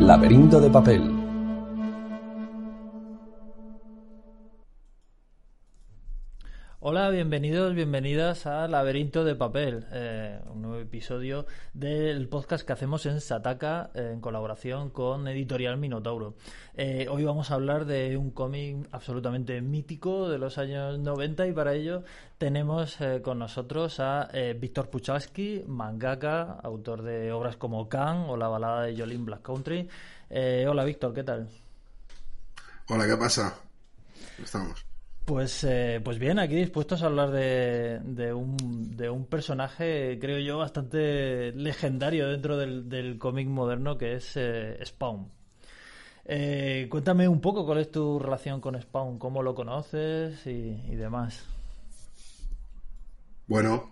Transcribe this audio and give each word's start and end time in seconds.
Laberinto 0.00 0.60
de 0.60 0.70
papel. 0.70 1.17
Hola, 6.80 7.10
bienvenidos, 7.10 7.74
bienvenidas 7.74 8.46
a 8.46 8.68
Laberinto 8.68 9.24
de 9.24 9.34
Papel, 9.34 9.84
eh, 9.90 10.40
un 10.46 10.62
nuevo 10.62 10.78
episodio 10.78 11.44
del 11.74 12.28
podcast 12.28 12.64
que 12.64 12.72
hacemos 12.72 13.04
en 13.06 13.20
Sataka 13.20 13.90
eh, 13.94 14.10
en 14.12 14.20
colaboración 14.20 14.90
con 14.90 15.26
Editorial 15.26 15.76
Minotauro. 15.76 16.36
Eh, 16.76 17.08
hoy 17.10 17.24
vamos 17.24 17.50
a 17.50 17.54
hablar 17.54 17.84
de 17.84 18.16
un 18.16 18.30
cómic 18.30 18.86
absolutamente 18.92 19.60
mítico 19.60 20.28
de 20.28 20.38
los 20.38 20.56
años 20.56 21.00
90 21.00 21.48
y 21.48 21.52
para 21.52 21.74
ello 21.74 22.04
tenemos 22.38 22.96
con 23.24 23.40
nosotros 23.40 23.98
a 23.98 24.28
Víctor 24.56 24.88
Puchalski, 24.88 25.64
mangaka, 25.66 26.60
autor 26.62 27.02
de 27.02 27.32
obras 27.32 27.56
como 27.56 27.88
Khan 27.88 28.26
o 28.28 28.36
La 28.36 28.46
balada 28.46 28.82
de 28.82 28.96
Jolene 28.96 29.24
Black 29.24 29.42
Country. 29.42 29.88
hola 30.30 30.84
Víctor, 30.84 31.12
¿qué 31.12 31.24
tal? 31.24 31.48
Hola, 32.86 33.04
¿qué 33.04 33.16
pasa? 33.16 33.56
Estamos. 34.40 34.87
Pues, 35.28 35.62
eh, 35.62 36.00
pues 36.02 36.18
bien, 36.18 36.38
aquí 36.38 36.54
dispuestos 36.54 37.02
a 37.02 37.06
hablar 37.06 37.30
de, 37.30 38.00
de, 38.02 38.32
un, 38.32 38.96
de, 38.96 39.10
un, 39.10 39.26
personaje, 39.26 40.18
creo 40.18 40.38
yo, 40.38 40.56
bastante 40.56 41.52
legendario 41.52 42.28
dentro 42.28 42.56
del, 42.56 43.18
cómic 43.18 43.46
moderno 43.46 43.98
que 43.98 44.14
es 44.14 44.32
eh, 44.36 44.78
Spawn. 44.82 45.30
Eh, 46.24 46.86
cuéntame 46.90 47.28
un 47.28 47.42
poco 47.42 47.66
cuál 47.66 47.80
es 47.80 47.90
tu 47.90 48.18
relación 48.18 48.62
con 48.62 48.80
Spawn, 48.80 49.18
cómo 49.18 49.42
lo 49.42 49.54
conoces 49.54 50.46
y, 50.46 50.82
y 50.88 50.96
demás. 50.96 51.44
Bueno, 53.48 53.90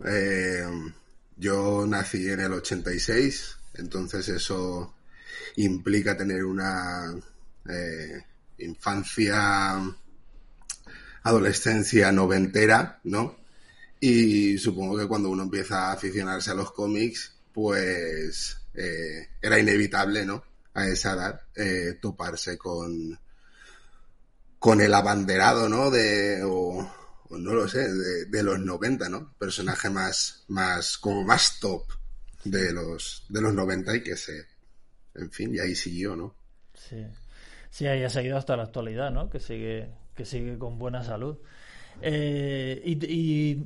yo 1.37 1.87
nací 1.87 2.31
en 2.31 2.41
el 2.41 2.53
86, 2.55 3.59
entonces 3.75 4.27
eso 4.31 4.95
implica 5.57 6.17
tener 6.17 6.45
una 6.45 7.15
infancia 8.57 9.83
adolescencia 11.27 12.13
noventera, 12.13 13.01
¿no? 13.05 13.37
Y 14.01 14.59
supongo 14.59 14.99
que 14.99 15.09
cuando 15.09 15.31
uno 15.31 15.45
empieza 15.45 15.89
a 15.89 15.93
aficionarse 15.93 16.51
a 16.51 16.55
los 16.55 16.73
cómics, 16.73 17.35
pues 17.53 18.59
eh, 18.75 19.29
era 19.41 19.59
inevitable, 19.59 20.25
¿no? 20.25 20.45
A 20.75 20.87
esa 20.87 21.15
edad, 21.15 21.41
eh, 21.57 21.99
toparse 22.01 22.59
con, 22.59 23.19
con 24.59 24.81
el 24.81 24.95
abanderado, 24.95 25.69
¿no? 25.69 25.91
De, 25.91 26.43
o, 26.45 26.89
no 27.31 27.55
lo 27.55 27.67
sé, 27.67 27.89
de, 28.27 28.43
los 28.43 28.61
90, 28.61 29.09
¿no? 29.09 29.35
Personaje 29.39 29.91
más, 29.91 30.45
más, 30.49 30.99
como 30.99 31.25
más 31.25 31.59
top 31.59 31.85
de 32.45 32.73
los, 32.73 33.25
de 33.29 33.41
los 33.41 33.55
90 33.55 33.97
y 33.97 34.03
que 34.03 34.17
se, 34.17 34.47
en 35.15 35.31
fin, 35.31 35.55
y 35.55 35.59
ahí 35.59 35.75
siguió, 35.75 36.15
¿no? 36.15 36.35
Sí. 36.75 37.05
Sí, 37.71 37.87
ahí 37.87 38.05
ha 38.05 38.11
seguido 38.11 38.37
hasta 38.39 38.57
la 38.57 38.63
actualidad, 38.65 39.11
¿no? 39.11 39.29
Que 39.29 39.41
sigue, 39.41 39.91
que 40.17 40.25
sigue 40.25 40.59
con 40.59 40.79
buena 40.79 41.05
salud. 41.05 41.37
Eh, 42.01 42.83
y, 42.85 43.65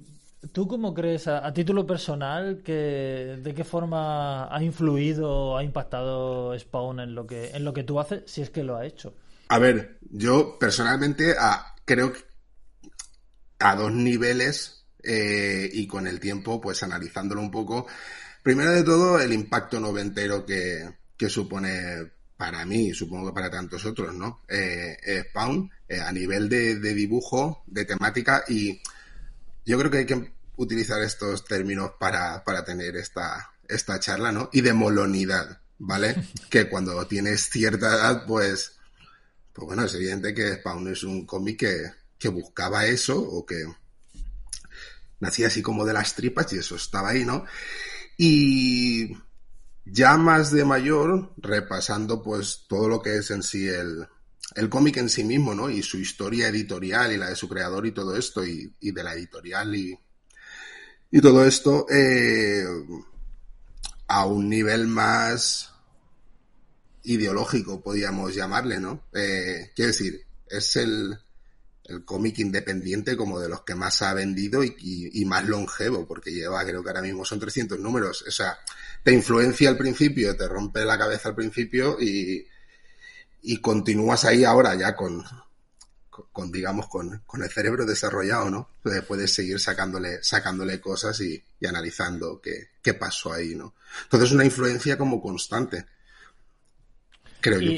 tú 0.53 0.67
cómo 0.67 0.93
crees, 0.93 1.29
a, 1.29 1.53
título 1.53 1.87
personal, 1.87 2.63
que, 2.65 3.39
de 3.43 3.55
qué 3.55 3.65
forma 3.65 4.55
ha 4.55 4.63
influido, 4.63 5.57
ha 5.57 5.65
impactado 5.65 6.59
Spawn 6.59 7.01
en 7.01 7.15
lo 7.15 7.27
que, 7.27 7.51
en 7.51 7.65
lo 7.65 7.73
que 7.73 7.85
tú 7.85 8.01
haces, 8.01 8.23
si 8.27 8.43
es 8.43 8.51
que 8.51 8.65
lo 8.65 8.77
ha 8.77 8.87
hecho? 8.87 9.15
A 9.49 9.59
ver, 9.59 9.99
yo 10.11 10.59
personalmente 10.59 11.35
creo 11.85 12.13
a 13.59 13.77
dos 13.77 13.93
niveles 13.93 14.87
eh, 15.03 15.69
y 15.73 15.87
con 15.87 16.07
el 16.07 16.21
tiempo, 16.21 16.61
pues 16.61 16.83
analizándolo 16.83 17.41
un 17.41 17.51
poco. 17.51 17.87
Primero 18.43 18.71
de 18.73 18.85
todo, 18.85 19.21
el 19.21 19.33
impacto 19.33 19.81
noventero 19.81 20.47
que, 20.47 20.89
que 21.17 21.29
supone 21.29 22.11
para 22.37 22.65
mí, 22.65 22.95
supongo 22.95 23.29
que 23.29 23.35
para 23.35 23.51
tantos 23.51 23.85
otros, 23.85 24.15
¿no? 24.15 24.43
Eh, 24.49 24.97
Spawn, 25.29 25.71
eh, 25.91 26.01
a 26.01 26.13
nivel 26.13 26.49
de, 26.49 26.77
dibujo, 26.95 27.65
de 27.67 27.85
temática, 27.85 28.45
y 28.47 28.81
yo 29.67 29.77
creo 29.77 29.91
que 29.91 29.99
hay 29.99 30.07
que 30.07 30.33
utilizar 30.55 31.03
estos 31.03 31.45
términos 31.45 31.95
para, 31.99 32.45
tener 32.65 32.95
esta, 32.95 33.51
esta 33.67 33.99
charla, 33.99 34.31
¿no? 34.31 34.51
Y 34.53 34.61
de 34.61 34.73
molonidad, 34.73 35.61
¿vale? 35.79 36.15
que 36.49 36.69
cuando 36.69 37.05
tienes 37.09 37.51
cierta 37.51 37.89
edad, 37.89 38.25
pues, 38.25 38.79
pues 39.53 39.67
bueno, 39.67 39.83
es 39.83 39.93
evidente 39.95 40.33
que 40.33 40.55
Spawn 40.55 40.93
es 40.93 41.03
un 41.03 41.27
cómic 41.27 41.59
que, 41.59 41.91
que 42.17 42.29
buscaba 42.29 42.87
eso, 42.87 43.21
o 43.21 43.45
que 43.45 43.65
nacía 45.19 45.49
así 45.49 45.61
como 45.61 45.85
de 45.85 45.93
las 45.93 46.15
tripas, 46.15 46.53
y 46.53 46.59
eso 46.59 46.77
estaba 46.77 47.09
ahí, 47.09 47.25
¿no? 47.25 47.45
Y 48.17 49.17
ya 49.85 50.17
más 50.17 50.53
de 50.53 50.65
mayor, 50.65 51.33
repasando 51.39 52.23
pues 52.23 52.67
todo 52.69 52.89
lo 52.89 53.03
que 53.03 53.17
es 53.17 53.33
en 53.33 53.43
sí 53.43 53.67
el, 53.67 54.07
el 54.55 54.69
cómic 54.69 54.97
en 54.97 55.09
sí 55.09 55.25
mismo, 55.25 55.55
¿no? 55.55 55.71
Y 55.71 55.83
su 55.83 55.99
historia 55.99 56.49
editorial 56.49 57.13
y 57.13 57.17
la 57.17 57.29
de 57.29 57.37
su 57.37 57.49
creador 57.49 57.87
y 57.87 57.93
todo 57.93 58.17
esto, 58.17 58.45
y, 58.45 58.73
de 58.81 59.03
la 59.03 59.15
editorial 59.15 59.75
y, 59.75 59.99
y 61.11 61.21
todo 61.21 61.45
esto, 61.45 61.87
eh, 61.91 62.65
a 64.09 64.27
un 64.27 64.49
nivel 64.49 64.87
más 64.89 65.73
ideológico, 67.05 67.81
podríamos 67.81 68.35
llamarle, 68.35 68.81
¿no? 68.81 69.05
Eh, 69.13 69.71
quiero 69.75 69.93
decir, 69.93 70.21
es 70.49 70.77
el, 70.77 71.17
el 71.85 72.05
cómic 72.05 72.39
independiente 72.41 73.17
como 73.17 73.41
de 73.41 73.49
los 73.49 73.63
que 73.63 73.75
más 73.75 74.03
ha 74.03 74.15
vendido 74.15 74.65
y, 74.65 74.75
y, 74.79 75.25
más 75.25 75.47
longevo, 75.47 76.07
porque 76.07 76.33
lleva, 76.33 76.65
creo 76.65 76.83
que 76.83 76.91
ahora 76.91 77.03
mismo 77.03 77.25
son 77.25 77.41
300 77.41 77.79
números. 77.79 78.25
O 78.27 78.31
sea, 78.31 78.59
te 79.03 79.13
influencia 79.13 79.69
al 79.69 79.79
principio, 79.79 80.37
te 80.37 80.49
rompe 80.49 80.85
la 80.85 80.99
cabeza 80.99 81.31
al 81.31 81.35
principio 81.35 81.97
y, 82.01 82.47
y 83.43 83.61
continúas 83.61 84.25
ahí 84.25 84.45
ahora 84.45 84.75
ya 84.75 84.95
con, 84.95 85.25
con, 86.33 86.53
digamos, 86.53 86.89
con, 86.89 87.23
con, 87.27 87.43
el 87.43 87.51
cerebro 87.51 87.87
desarrollado, 87.87 88.51
¿no? 88.51 88.69
Puedes 89.07 89.35
seguir 89.35 89.59
sacándole, 89.59 90.23
sacándole 90.23 90.81
cosas 90.81 91.21
y, 91.21 91.43
analizando 91.67 92.41
qué, 92.41 92.69
qué 92.83 92.95
pasó 92.95 93.33
ahí, 93.33 93.55
¿no? 93.55 93.75
Entonces, 94.05 94.33
una 94.33 94.45
influencia 94.45 94.97
como 94.97 95.21
constante, 95.21 95.87
creo 97.41 97.61
yo. 97.61 97.73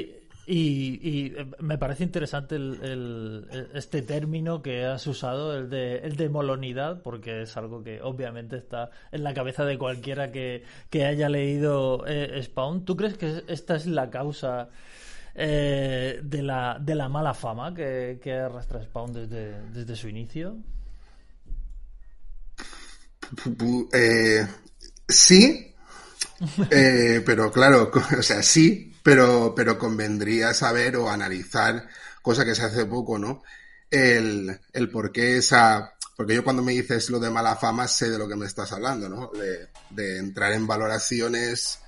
Y, 0.44 1.32
eh, 1.36 1.46
me 1.60 1.78
parece 1.78 2.02
interesante 2.02 2.56
el, 2.56 3.46
este 3.74 4.02
término 4.02 4.60
que 4.60 4.84
has 4.84 5.06
usado, 5.06 5.56
el 5.56 5.70
de, 5.70 5.98
el 5.98 6.16
de 6.16 6.28
molonidad, 6.28 7.00
porque 7.02 7.42
es 7.42 7.56
algo 7.56 7.84
que 7.84 8.02
obviamente 8.02 8.56
está 8.56 8.90
en 9.12 9.22
la 9.22 9.34
cabeza 9.34 9.64
de 9.64 9.78
cualquiera 9.78 10.32
que, 10.32 10.64
haya 10.94 11.28
leído 11.28 12.04
eh, 12.06 12.42
Spawn. 12.42 12.84
¿Tú 12.84 12.96
crees 12.96 13.16
que 13.16 13.44
esta 13.46 13.76
es 13.76 13.86
la 13.86 14.10
causa 14.10 14.68
eh, 15.34 16.20
de, 16.22 16.43
la, 16.43 16.78
de 16.81 16.94
la 16.94 17.09
mala 17.09 17.34
fama 17.34 17.75
que, 17.75 18.20
que 18.22 18.32
arrastra 18.34 18.82
Spawn 18.82 19.12
desde, 19.12 19.62
desde 19.70 19.97
su 19.97 20.09
inicio? 20.09 20.56
sí, 25.09 25.75
pero 27.25 27.50
claro, 27.50 27.91
o 28.19 28.22
sea, 28.22 28.42
sí, 28.42 28.94
pero, 29.03 29.54
pero 29.56 29.78
convendría 29.78 30.53
saber 30.53 30.97
o 30.97 31.09
analizar, 31.09 31.88
cosa 32.21 32.44
que 32.44 32.54
se 32.54 32.65
hace 32.65 32.84
poco, 32.84 33.19
¿no? 33.19 33.42
El, 33.91 34.60
el 34.72 34.91
por 34.91 35.12
qué 35.12 35.38
esa, 35.38 35.94
porque 36.16 36.34
yo 36.34 36.44
cuando 36.44 36.62
me 36.62 36.72
dices 36.72 37.10
lo 37.10 37.19
de 37.19 37.31
mala 37.31 37.56
fama 37.56 37.88
sé 37.88 38.10
de 38.10 38.19
lo 38.19 38.28
que 38.28 38.37
me 38.37 38.47
estás 38.47 38.72
hablando, 38.72 39.09
¿no? 39.09 39.31
De 39.91 40.19
entrar 40.19 40.53
en 40.53 40.66
valoraciones 40.66 41.81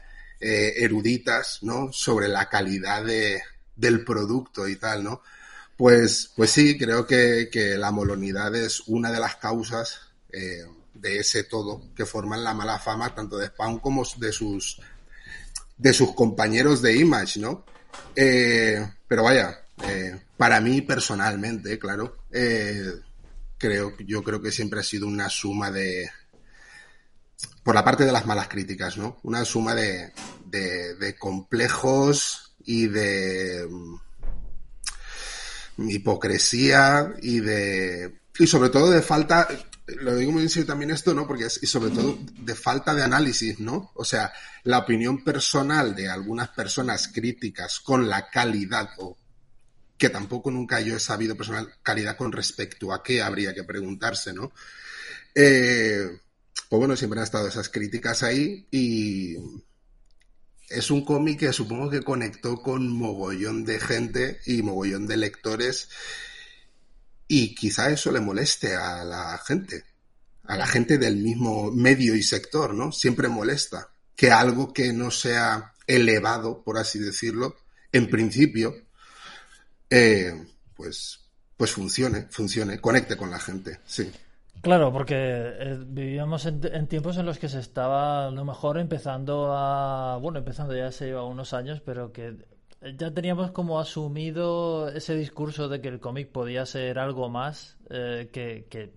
eh, 0.46 0.84
eruditas, 0.84 1.60
¿no? 1.62 1.90
Sobre 1.90 2.28
la 2.28 2.50
calidad 2.50 3.02
de, 3.02 3.40
del 3.74 4.04
producto 4.04 4.68
y 4.68 4.76
tal, 4.76 5.02
¿no? 5.02 5.22
Pues, 5.74 6.32
pues 6.36 6.50
sí, 6.50 6.76
creo 6.76 7.06
que, 7.06 7.48
que 7.50 7.78
la 7.78 7.90
molonidad 7.90 8.54
es 8.54 8.80
una 8.86 9.10
de 9.10 9.20
las 9.20 9.36
causas 9.36 10.00
eh, 10.30 10.66
de 10.92 11.18
ese 11.18 11.44
todo 11.44 11.80
que 11.96 12.04
forman 12.04 12.44
la 12.44 12.52
mala 12.52 12.78
fama 12.78 13.14
tanto 13.14 13.38
de 13.38 13.46
Spawn 13.46 13.78
como 13.78 14.04
de 14.18 14.32
sus 14.32 14.82
de 15.78 15.94
sus 15.94 16.14
compañeros 16.14 16.82
de 16.82 16.94
Image, 16.94 17.40
¿no? 17.40 17.64
Eh, 18.14 18.86
pero 19.08 19.22
vaya, 19.22 19.62
para 20.36 20.60
mí 20.60 20.82
personalmente, 20.82 21.78
claro, 21.78 22.18
creo, 23.56 23.96
yo 23.96 24.22
creo 24.22 24.42
que 24.42 24.52
siempre 24.52 24.80
ha 24.80 24.82
sido 24.82 25.06
una 25.06 25.30
suma 25.30 25.70
de, 25.70 26.10
por 27.64 27.74
la 27.74 27.84
parte 27.84 28.04
de 28.04 28.12
las 28.12 28.26
malas 28.26 28.48
críticas, 28.48 28.96
¿no? 28.96 29.16
Una 29.22 29.44
suma 29.44 29.74
de, 29.74 30.12
de, 30.54 31.16
complejos 31.18 32.54
y 32.64 32.86
de 32.86 33.66
mm, 33.68 33.98
hipocresía 35.90 37.14
y 37.22 37.40
de 37.40 38.20
y 38.38 38.46
sobre 38.46 38.70
todo 38.70 38.90
de 38.90 39.02
falta 39.02 39.48
lo 39.86 40.16
digo 40.16 40.32
muy 40.32 40.42
en 40.42 40.48
serio 40.48 40.66
también 40.66 40.90
esto, 40.90 41.14
¿no? 41.14 41.26
Porque 41.26 41.44
es, 41.44 41.62
y 41.62 41.66
sobre 41.66 41.90
todo 41.90 42.18
de 42.38 42.54
falta 42.54 42.94
de 42.94 43.02
análisis, 43.02 43.60
¿no? 43.60 43.92
O 43.94 44.04
sea, 44.04 44.32
la 44.62 44.78
opinión 44.78 45.22
personal 45.22 45.94
de 45.94 46.08
algunas 46.08 46.48
personas 46.50 47.08
críticas 47.08 47.80
con 47.80 48.08
la 48.08 48.30
calidad, 48.30 48.90
o 48.98 49.16
que 49.98 50.08
tampoco 50.08 50.50
nunca 50.50 50.80
yo 50.80 50.96
he 50.96 51.00
sabido 51.00 51.36
personal 51.36 51.74
calidad 51.82 52.16
con 52.16 52.32
respecto 52.32 52.92
a 52.92 53.02
qué 53.02 53.22
habría 53.22 53.54
que 53.54 53.64
preguntarse, 53.64 54.32
¿no? 54.32 54.52
Eh, 55.34 56.18
pues 56.68 56.78
bueno, 56.78 56.96
siempre 56.96 57.20
han 57.20 57.24
estado 57.24 57.48
esas 57.48 57.68
críticas 57.68 58.22
ahí 58.22 58.66
y, 58.70 59.36
es 60.68 60.90
un 60.90 61.04
cómic 61.04 61.40
que 61.40 61.52
supongo 61.52 61.90
que 61.90 62.02
conectó 62.02 62.62
con 62.62 62.88
mogollón 62.88 63.64
de 63.64 63.80
gente 63.80 64.40
y 64.46 64.62
mogollón 64.62 65.06
de 65.06 65.16
lectores 65.16 65.88
y 67.28 67.54
quizá 67.54 67.90
eso 67.90 68.12
le 68.12 68.20
moleste 68.20 68.74
a 68.76 69.04
la 69.04 69.38
gente, 69.38 69.84
a 70.44 70.56
la 70.56 70.66
gente 70.66 70.98
del 70.98 71.16
mismo 71.16 71.70
medio 71.70 72.14
y 72.14 72.22
sector, 72.22 72.74
¿no? 72.74 72.92
Siempre 72.92 73.28
molesta 73.28 73.90
que 74.16 74.30
algo 74.30 74.72
que 74.72 74.92
no 74.92 75.10
sea 75.10 75.72
elevado, 75.86 76.62
por 76.62 76.78
así 76.78 76.98
decirlo, 76.98 77.56
en 77.92 78.08
principio, 78.08 78.74
eh, 79.90 80.46
pues, 80.74 81.20
pues 81.56 81.72
funcione, 81.72 82.28
funcione, 82.30 82.80
conecte 82.80 83.16
con 83.16 83.30
la 83.30 83.40
gente, 83.40 83.80
sí. 83.86 84.10
Claro, 84.64 84.92
porque 84.92 85.14
eh, 85.16 85.78
vivíamos 85.86 86.46
en, 86.46 86.86
tiempos 86.88 87.16
en 87.18 87.26
los 87.26 87.38
que 87.38 87.48
se 87.48 87.60
estaba 87.60 88.26
a 88.26 88.30
lo 88.30 88.44
mejor 88.44 88.78
empezando 88.78 89.52
a, 89.52 90.16
bueno, 90.16 90.38
empezando 90.38 90.74
ya 90.74 90.90
se 90.90 91.06
lleva 91.06 91.24
unos 91.24 91.52
años, 91.52 91.80
pero 91.84 92.12
que 92.12 92.34
ya 92.98 93.12
teníamos 93.12 93.50
como 93.52 93.78
asumido 93.78 94.88
ese 94.88 95.14
discurso 95.14 95.68
de 95.68 95.80
que 95.80 95.88
el 95.88 96.00
cómic 96.00 96.32
podía 96.32 96.66
ser 96.66 96.98
algo 96.98 97.28
más 97.28 97.76
eh, 97.90 98.28
que 98.32 98.90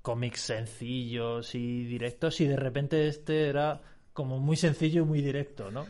cómics 0.00 0.40
sencillos 0.40 1.54
y 1.54 1.84
directos 1.84 2.40
y 2.40 2.46
de 2.46 2.56
repente 2.56 3.06
este 3.06 3.48
era 3.48 3.80
como 4.12 4.38
muy 4.38 4.56
sencillo 4.56 5.02
y 5.02 5.06
muy 5.06 5.22
directo, 5.22 5.70
¿no? 5.70 5.86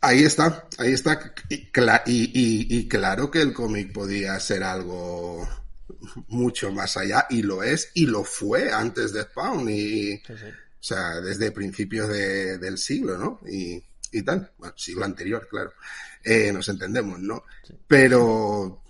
Ahí 0.00 0.22
está, 0.22 0.66
ahí 0.78 0.92
está. 0.92 1.32
Y, 2.06 2.88
claro 2.88 3.30
que 3.30 3.40
el 3.42 3.52
cómic 3.52 3.92
podía 3.92 4.38
ser 4.40 4.62
algo 4.62 5.46
mucho 6.28 6.72
más 6.72 6.96
allá, 6.96 7.26
y 7.30 7.42
lo 7.42 7.62
es, 7.62 7.90
y 7.94 8.06
lo 8.06 8.24
fue 8.24 8.72
antes 8.72 9.12
de 9.12 9.22
Spawn, 9.22 9.68
y, 9.70 10.14
o 10.14 10.82
sea, 10.82 11.20
desde 11.20 11.52
principios 11.52 12.08
del 12.08 12.78
siglo, 12.78 13.18
¿no? 13.18 13.40
Y, 13.48 13.82
y 14.12 14.22
tal, 14.22 14.50
bueno, 14.58 14.74
siglo 14.76 15.04
anterior, 15.04 15.46
claro, 15.48 15.72
eh, 16.24 16.52
nos 16.52 16.68
entendemos, 16.68 17.18
¿no? 17.20 17.44
Pero 17.86 18.82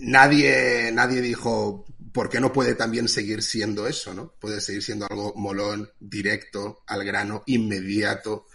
nadie, 0.00 0.90
nadie 0.92 1.20
dijo, 1.20 1.84
¿por 2.12 2.28
qué 2.28 2.40
no 2.40 2.52
puede 2.52 2.74
también 2.74 3.08
seguir 3.08 3.42
siendo 3.42 3.86
eso, 3.86 4.14
no? 4.14 4.32
Puede 4.40 4.60
seguir 4.60 4.82
siendo 4.82 5.06
algo 5.08 5.34
molón, 5.34 5.90
directo, 6.00 6.82
al 6.86 7.04
grano, 7.04 7.42
inmediato 7.46 8.46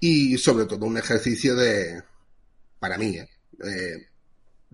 y 0.00 0.36
sobre 0.38 0.66
todo 0.66 0.84
un 0.86 0.98
ejercicio 0.98 1.54
de, 1.54 2.02
para 2.78 2.98
mí, 2.98 3.16
¿eh? 3.16 3.28
eh 3.64 4.08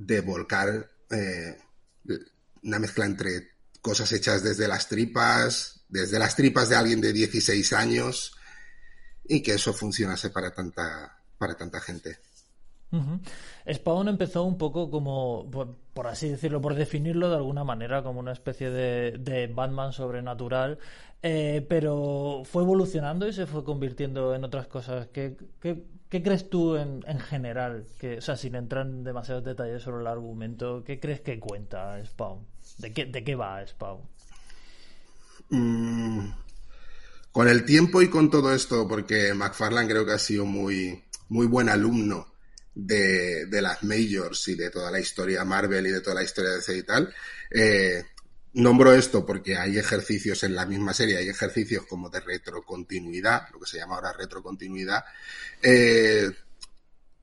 de 0.01 0.21
volcar 0.23 0.91
eh, 1.11 1.59
una 2.63 2.79
mezcla 2.79 3.05
entre 3.05 3.51
cosas 3.83 4.11
hechas 4.13 4.43
desde 4.43 4.67
las 4.67 4.89
tripas, 4.89 5.85
desde 5.89 6.19
las 6.19 6.35
tripas 6.35 6.69
de 6.69 6.77
alguien 6.77 7.01
de 7.01 7.13
16 7.13 7.73
años, 7.75 8.35
y 9.25 9.43
que 9.43 9.53
eso 9.55 9.73
funcionase 9.73 10.31
para 10.31 10.53
tanta, 10.53 11.23
para 11.39 11.55
tanta 11.55 11.81
gente. 11.81 12.19
Spawn 13.73 14.09
empezó 14.09 14.43
un 14.43 14.59
poco 14.59 14.91
como, 14.91 15.49
por, 15.93 16.07
así 16.09 16.29
decirlo, 16.29 16.61
por 16.61 16.75
definirlo 16.75 17.29
de 17.29 17.37
alguna 17.37 17.63
manera, 17.63 18.03
como 18.03 18.19
una 18.21 18.33
especie 18.33 18.71
de, 18.71 19.53
Batman 19.55 19.93
sobrenatural, 19.93 20.79
eh, 21.23 21.65
pero 21.69 22.43
fue 22.45 22.63
evolucionando 22.63 23.29
y 23.29 23.33
se 23.33 23.47
fue 23.47 23.63
convirtiendo 23.63 24.35
en 24.35 24.45
otras 24.45 24.67
cosas. 24.67 25.09
¿Qué, 25.09 25.37
crees 26.11 26.51
tú 26.51 26.77
en, 26.77 27.03
general? 27.21 27.87
Que, 27.99 28.19
o 28.19 28.21
sea, 28.21 28.37
sin 28.37 28.57
entrar 28.57 28.87
en 28.87 29.05
demasiados 29.05 29.45
detalles 29.45 29.83
sobre 29.83 30.01
el 30.01 30.09
argumento, 30.09 30.83
¿qué 30.85 30.99
crees 30.99 31.21
que 31.21 31.39
cuenta 31.39 32.05
Spawn? 32.05 32.47
¿De 32.79 32.93
qué, 32.93 33.07
de 33.07 33.23
qué 33.23 33.37
va 33.37 33.65
Spawn? 33.65 34.01
Mm, 35.51 36.31
con 37.33 37.49
el 37.49 37.65
tiempo 37.65 38.03
y 38.03 38.11
con 38.11 38.31
todo 38.31 38.53
esto, 38.53 38.89
porque 38.89 39.33
McFarlane 39.35 39.89
creo 39.89 40.05
que 40.05 40.13
ha 40.13 40.19
sido 40.19 40.45
muy, 40.45 41.05
muy 41.29 41.47
buen 41.47 41.69
alumno 41.69 42.27
de, 42.75 43.47
las 43.51 43.83
majors 43.83 44.49
y 44.49 44.55
de 44.55 44.71
toda 44.71 44.91
la 44.91 45.01
historia 45.01 45.45
Marvel 45.45 45.87
y 45.87 45.91
de 45.91 46.01
toda 46.01 46.17
la 46.17 46.23
historia 46.25 46.51
de 46.51 46.57
DC 46.57 46.77
y 46.77 46.83
tal, 46.83 47.15
eh, 47.51 48.05
nombro 48.55 48.93
esto 48.93 49.25
porque 49.25 49.57
hay 49.57 49.79
ejercicios 49.79 50.43
en 50.43 50.55
la 50.55 50.67
misma 50.67 50.93
serie, 50.93 51.19
hay 51.19 51.29
ejercicios 51.29 51.87
como 51.87 52.11
de 52.11 52.21
retrocontinuidad, 52.21 53.49
lo 53.53 53.61
que 53.61 53.67
se 53.67 53.79
llama 53.79 53.97
ahora 53.97 54.13
retrocontinuidad. 54.13 55.05
Eh, 55.63 56.31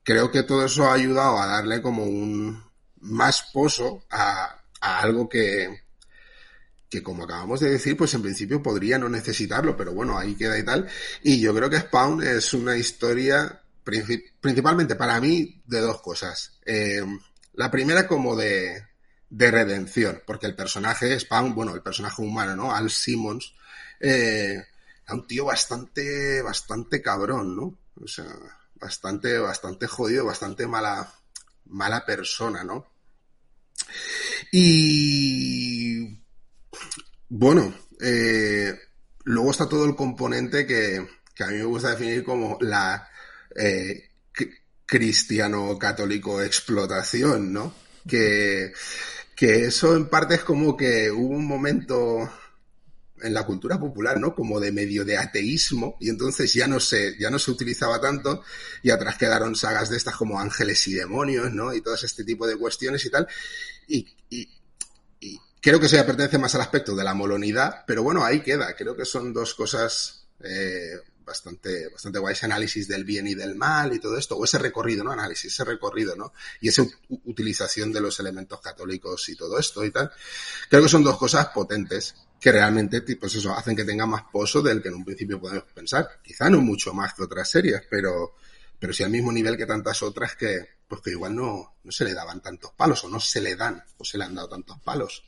creo 0.02 0.30
que 0.30 0.42
todo 0.42 0.64
eso 0.64 0.86
ha 0.86 0.94
ayudado 0.94 1.38
a 1.38 1.46
darle 1.46 1.82
como 1.82 2.04
un 2.04 2.62
más 3.00 3.42
pozo 3.52 4.04
a, 4.10 4.62
algo 4.80 5.28
que, 5.28 5.82
que 6.88 7.02
como 7.02 7.24
acabamos 7.24 7.60
de 7.60 7.70
decir, 7.70 7.96
pues 7.96 8.14
en 8.14 8.22
principio 8.22 8.62
podría 8.62 8.98
no 8.98 9.08
necesitarlo, 9.08 9.76
pero 9.76 9.92
bueno, 9.92 10.18
ahí 10.18 10.34
queda 10.34 10.58
y 10.58 10.64
tal. 10.64 10.88
Y 11.22 11.40
yo 11.40 11.54
creo 11.54 11.68
que 11.68 11.80
Spawn 11.80 12.22
es 12.22 12.54
una 12.54 12.76
historia 12.76 13.60
principalmente 14.40 14.94
para 14.94 15.20
mí 15.20 15.62
de 15.66 15.80
dos 15.80 16.00
cosas. 16.00 16.58
Eh, 16.64 17.02
la 17.54 17.70
primera 17.70 18.06
como 18.06 18.36
de, 18.36 18.87
de, 19.30 19.50
redención, 19.50 20.22
porque 20.26 20.46
el 20.46 20.54
personaje 20.54 21.18
Spawn, 21.18 21.54
bueno, 21.54 21.74
el 21.74 21.82
personaje 21.82 22.22
humano, 22.22 22.56
¿no? 22.56 22.74
Al 22.74 22.90
Simmons, 22.90 23.54
eh, 24.00 24.62
un 25.10 25.26
tío 25.26 25.44
bastante, 25.44 26.42
bastante 26.42 27.00
cabrón, 27.02 27.56
¿no? 27.56 27.78
O 28.02 28.06
sea, 28.06 28.26
bastante, 28.74 29.38
bastante 29.38 29.86
jodido, 29.86 30.26
bastante 30.26 30.66
mala, 30.66 31.12
mala 31.66 32.04
persona, 32.04 32.64
¿no? 32.64 32.86
Y 34.52 36.18
bueno, 37.28 37.74
eh, 38.00 38.78
luego 39.24 39.50
está 39.50 39.68
todo 39.68 39.84
el 39.84 39.96
componente 39.96 40.66
que, 40.66 41.06
a 41.40 41.46
mí 41.46 41.56
me 41.56 41.64
gusta 41.64 41.90
definir 41.90 42.24
como 42.24 42.58
la 42.60 43.08
eh, 43.54 44.10
cristiano-católico 44.86 46.42
explotación, 46.42 47.52
¿no? 47.52 47.74
Que, 48.06 48.72
que 49.34 49.64
eso 49.66 49.96
en 49.96 50.08
parte 50.08 50.34
es 50.34 50.44
como 50.44 50.76
que 50.76 51.10
hubo 51.10 51.34
un 51.34 51.46
momento 51.46 52.30
en 53.22 53.34
la 53.34 53.44
cultura 53.44 53.78
popular, 53.78 54.18
¿no? 54.18 54.34
Como 54.34 54.60
de 54.60 54.72
medio 54.72 55.04
de 55.04 55.16
ateísmo, 55.16 55.96
y 56.00 56.08
entonces 56.08 56.52
ya 56.52 56.66
no 56.66 56.80
se, 56.80 57.18
ya 57.18 57.30
no 57.30 57.38
se 57.38 57.50
utilizaba 57.50 58.00
tanto, 58.00 58.42
y 58.82 58.90
atrás 58.90 59.16
quedaron 59.16 59.56
sagas 59.56 59.90
de 59.90 59.96
estas 59.96 60.16
como 60.16 60.40
ángeles 60.40 60.86
y 60.88 60.94
demonios, 60.94 61.52
¿no? 61.52 61.74
Y 61.74 61.80
todo 61.80 61.94
este 61.94 62.24
tipo 62.24 62.46
de 62.46 62.56
cuestiones 62.56 63.04
y 63.04 63.10
tal. 63.10 63.26
Y, 63.88 64.06
creo 65.60 65.80
que 65.80 65.86
eso 65.86 65.96
ya 65.96 66.06
pertenece 66.06 66.38
más 66.38 66.54
al 66.54 66.60
aspecto 66.60 66.94
de 66.94 67.04
la 67.04 67.14
molonidad, 67.14 67.84
pero 67.86 68.02
bueno, 68.02 68.24
ahí 68.24 68.40
queda. 68.40 68.74
Creo 68.74 68.96
que 68.96 69.04
son 69.04 69.32
dos 69.32 69.54
cosas 69.54 70.26
eh, 70.42 70.94
bastante, 71.28 71.88
bastante 71.88 72.18
guay, 72.18 72.32
ese 72.32 72.46
análisis 72.46 72.88
del 72.88 73.04
bien 73.04 73.28
y 73.28 73.34
del 73.34 73.54
mal 73.54 73.92
y 73.92 74.00
todo 74.00 74.18
esto, 74.18 74.36
o 74.36 74.44
ese 74.44 74.58
recorrido, 74.58 75.04
¿no? 75.04 75.12
Análisis, 75.12 75.52
ese 75.52 75.64
recorrido, 75.64 76.16
¿no? 76.16 76.32
Y 76.60 76.68
esa 76.68 76.84
utilización 77.08 77.92
de 77.92 78.00
los 78.00 78.18
elementos 78.18 78.60
católicos 78.60 79.28
y 79.28 79.36
todo 79.36 79.58
esto 79.58 79.84
y 79.84 79.92
tal. 79.92 80.10
Creo 80.68 80.82
que 80.82 80.88
son 80.88 81.04
dos 81.04 81.16
cosas 81.16 81.48
potentes 81.48 82.14
que 82.40 82.52
realmente, 82.52 83.02
pues 83.16 83.34
eso, 83.34 83.52
hacen 83.52 83.76
que 83.76 83.84
tenga 83.84 84.06
más 84.06 84.24
pozo 84.32 84.62
del 84.62 84.82
que 84.82 84.88
en 84.88 84.94
un 84.94 85.04
principio 85.04 85.40
podemos 85.40 85.70
pensar. 85.72 86.20
Quizá 86.22 86.48
no 86.48 86.60
mucho 86.60 86.92
más 86.94 87.14
que 87.14 87.24
otras 87.24 87.50
series, 87.50 87.82
pero, 87.90 88.34
pero 88.78 88.92
sí 88.92 89.02
al 89.02 89.10
mismo 89.10 89.30
nivel 89.30 89.56
que 89.56 89.66
tantas 89.66 90.02
otras 90.02 90.36
que, 90.36 90.78
pues 90.88 91.00
que 91.02 91.10
igual 91.10 91.34
no, 91.34 91.76
no 91.82 91.92
se 91.92 92.04
le 92.04 92.14
daban 92.14 92.40
tantos 92.40 92.72
palos, 92.72 93.04
o 93.04 93.08
no 93.08 93.20
se 93.20 93.40
le 93.40 93.56
dan, 93.56 93.84
o 93.98 94.04
se 94.04 94.18
le 94.18 94.24
han 94.24 94.34
dado 94.34 94.48
tantos 94.48 94.78
palos. 94.80 95.24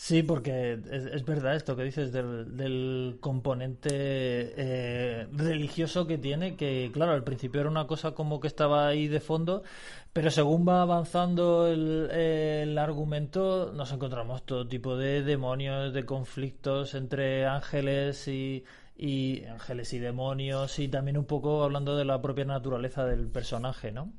Sí, 0.00 0.22
porque 0.22 0.78
es, 0.92 1.24
verdad 1.24 1.56
esto 1.56 1.74
que 1.74 1.82
dices 1.82 2.12
del, 2.12 3.18
componente 3.20 3.90
eh, 3.92 5.26
religioso 5.32 6.06
que 6.06 6.16
tiene, 6.16 6.54
que 6.54 6.90
claro, 6.94 7.12
al 7.12 7.24
principio 7.24 7.62
era 7.62 7.68
una 7.68 7.88
cosa 7.88 8.12
como 8.12 8.38
que 8.38 8.46
estaba 8.46 8.86
ahí 8.86 9.08
de 9.08 9.18
fondo, 9.18 9.64
pero 10.12 10.30
según 10.30 10.66
va 10.66 10.82
avanzando 10.82 11.66
el, 11.66 12.78
argumento 12.78 13.72
nos 13.74 13.90
encontramos 13.90 14.46
todo 14.46 14.68
tipo 14.68 14.96
de 14.96 15.24
demonios, 15.24 15.92
de 15.92 16.06
conflictos 16.06 16.94
entre 16.94 17.46
ángeles 17.46 18.28
y, 18.28 18.64
y 18.96 19.44
ángeles 19.46 19.92
y 19.94 19.98
demonios 19.98 20.78
y 20.78 20.86
también 20.86 21.18
un 21.18 21.26
poco 21.26 21.64
hablando 21.64 21.96
de 21.96 22.04
la 22.04 22.22
propia 22.22 22.44
naturaleza 22.44 23.04
del 23.04 23.26
personaje, 23.26 23.90
¿no? 23.90 24.12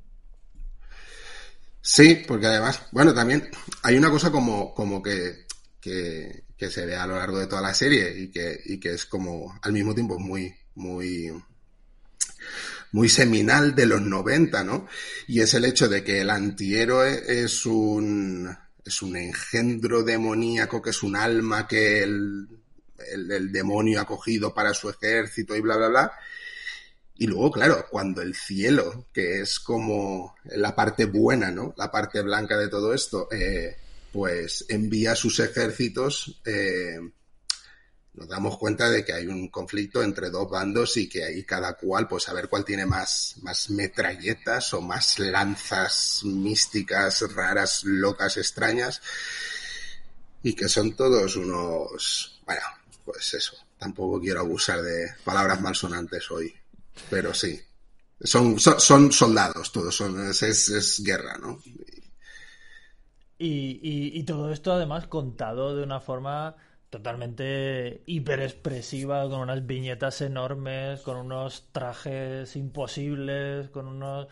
Sí, 1.82 2.26
porque 2.28 2.48
además, 2.48 2.86
bueno, 2.92 3.14
también 3.14 3.50
hay 3.84 3.96
una 3.98 4.12
cosa 4.12 4.30
como, 4.30 4.76
como 4.76 5.02
que 5.02 5.48
que, 5.82 6.44
se 6.70 6.86
ve 6.86 6.96
a 6.96 7.08
lo 7.08 7.16
largo 7.16 7.40
de 7.40 7.48
toda 7.48 7.62
la 7.62 7.74
serie 7.74 8.14
y 8.18 8.32
que, 8.32 8.60
y 8.66 8.80
que 8.80 8.94
es 8.94 9.06
como 9.06 9.58
al 9.62 9.74
mismo 9.74 9.94
tiempo 9.94 10.20
muy, 10.20 10.54
muy, 10.76 11.32
muy 12.92 13.10
seminal 13.10 13.76
de 13.76 13.86
los 13.86 14.02
90, 14.02 14.64
¿no? 14.64 14.88
Y 15.28 15.42
es 15.42 15.54
el 15.54 15.66
hecho 15.66 15.88
de 15.88 16.04
que 16.04 16.22
el 16.22 16.30
antihéroe 16.30 17.24
es 17.44 17.66
un, 17.66 18.50
es 18.84 19.02
un 19.02 19.16
engendro 19.16 20.04
demoníaco, 20.04 20.82
que 20.82 20.90
es 20.90 21.04
un 21.04 21.16
alma 21.16 21.68
que 21.68 22.04
el, 22.04 22.48
el, 23.14 23.52
demonio 23.52 24.02
ha 24.02 24.06
cogido 24.06 24.54
para 24.54 24.74
su 24.74 24.90
ejército 24.90 25.56
y 25.56 25.62
bla, 25.62 25.78
bla, 25.78 25.88
bla. 25.88 26.12
Y 27.18 27.28
luego, 27.28 27.52
claro, 27.52 27.86
cuando 27.90 28.22
el 28.22 28.34
cielo, 28.34 29.08
que 29.14 29.42
es 29.42 29.60
como 29.60 30.36
la 30.46 30.76
parte 30.76 31.06
buena, 31.06 31.52
¿no? 31.52 31.74
La 31.78 31.92
parte 31.92 32.22
blanca 32.22 32.58
de 32.58 32.70
todo 32.70 32.94
esto, 32.94 33.28
eh, 33.32 33.76
pues 34.12 34.66
envía 34.70 35.16
sus 35.16 35.40
ejércitos 35.40 36.42
eh, 36.46 37.00
nos 38.20 38.28
damos 38.28 38.58
cuenta 38.58 38.90
de 38.90 39.06
que 39.06 39.14
hay 39.14 39.28
un 39.28 39.48
conflicto 39.48 40.04
entre 40.04 40.30
dos 40.30 40.50
bandos 40.50 40.98
y 40.98 41.08
que 41.08 41.24
ahí 41.24 41.44
cada 41.44 41.74
cual, 41.76 42.08
pues 42.08 42.28
a 42.28 42.34
ver 42.34 42.50
cuál 42.50 42.66
tiene 42.66 42.86
más, 42.86 43.36
más 43.42 43.70
metralletas 43.70 44.74
o 44.74 44.82
más 44.82 45.20
lanzas 45.20 46.22
místicas, 46.26 47.22
raras, 47.34 47.84
locas, 47.86 48.36
extrañas, 48.36 49.02
y 50.44 50.54
que 50.54 50.68
son 50.68 50.96
todos 50.98 51.38
unos, 51.38 52.42
bueno, 52.46 52.62
pues 53.06 53.34
eso, 53.36 53.54
tampoco 53.78 54.20
quiero 54.20 54.42
abusar 54.42 54.82
de 54.82 55.14
palabras 55.24 55.62
malsonantes 55.62 56.30
hoy, 56.32 56.54
pero 57.10 57.34
sí, 57.34 57.58
son, 58.22 58.60
son, 58.60 59.12
soldados 59.14 59.72
todos, 59.72 59.96
son, 59.96 60.30
es, 60.30 60.42
es, 60.44 61.04
guerra, 61.04 61.38
¿no? 61.38 61.62
Y, 63.42 64.22
todo 64.24 64.52
esto 64.52 64.74
además 64.74 65.08
contado 65.08 65.76
de 65.76 65.84
una 65.84 66.02
forma 66.02 66.58
totalmente 66.90 68.04
hiperexpresiva, 68.06 69.30
con 69.30 69.40
unas 69.40 69.66
viñetas 69.66 70.22
enormes, 70.22 71.02
con 71.02 71.18
unos 71.18 71.70
trajes 71.72 72.56
imposibles, 72.58 73.70
con 73.70 73.88
unos 73.88 74.28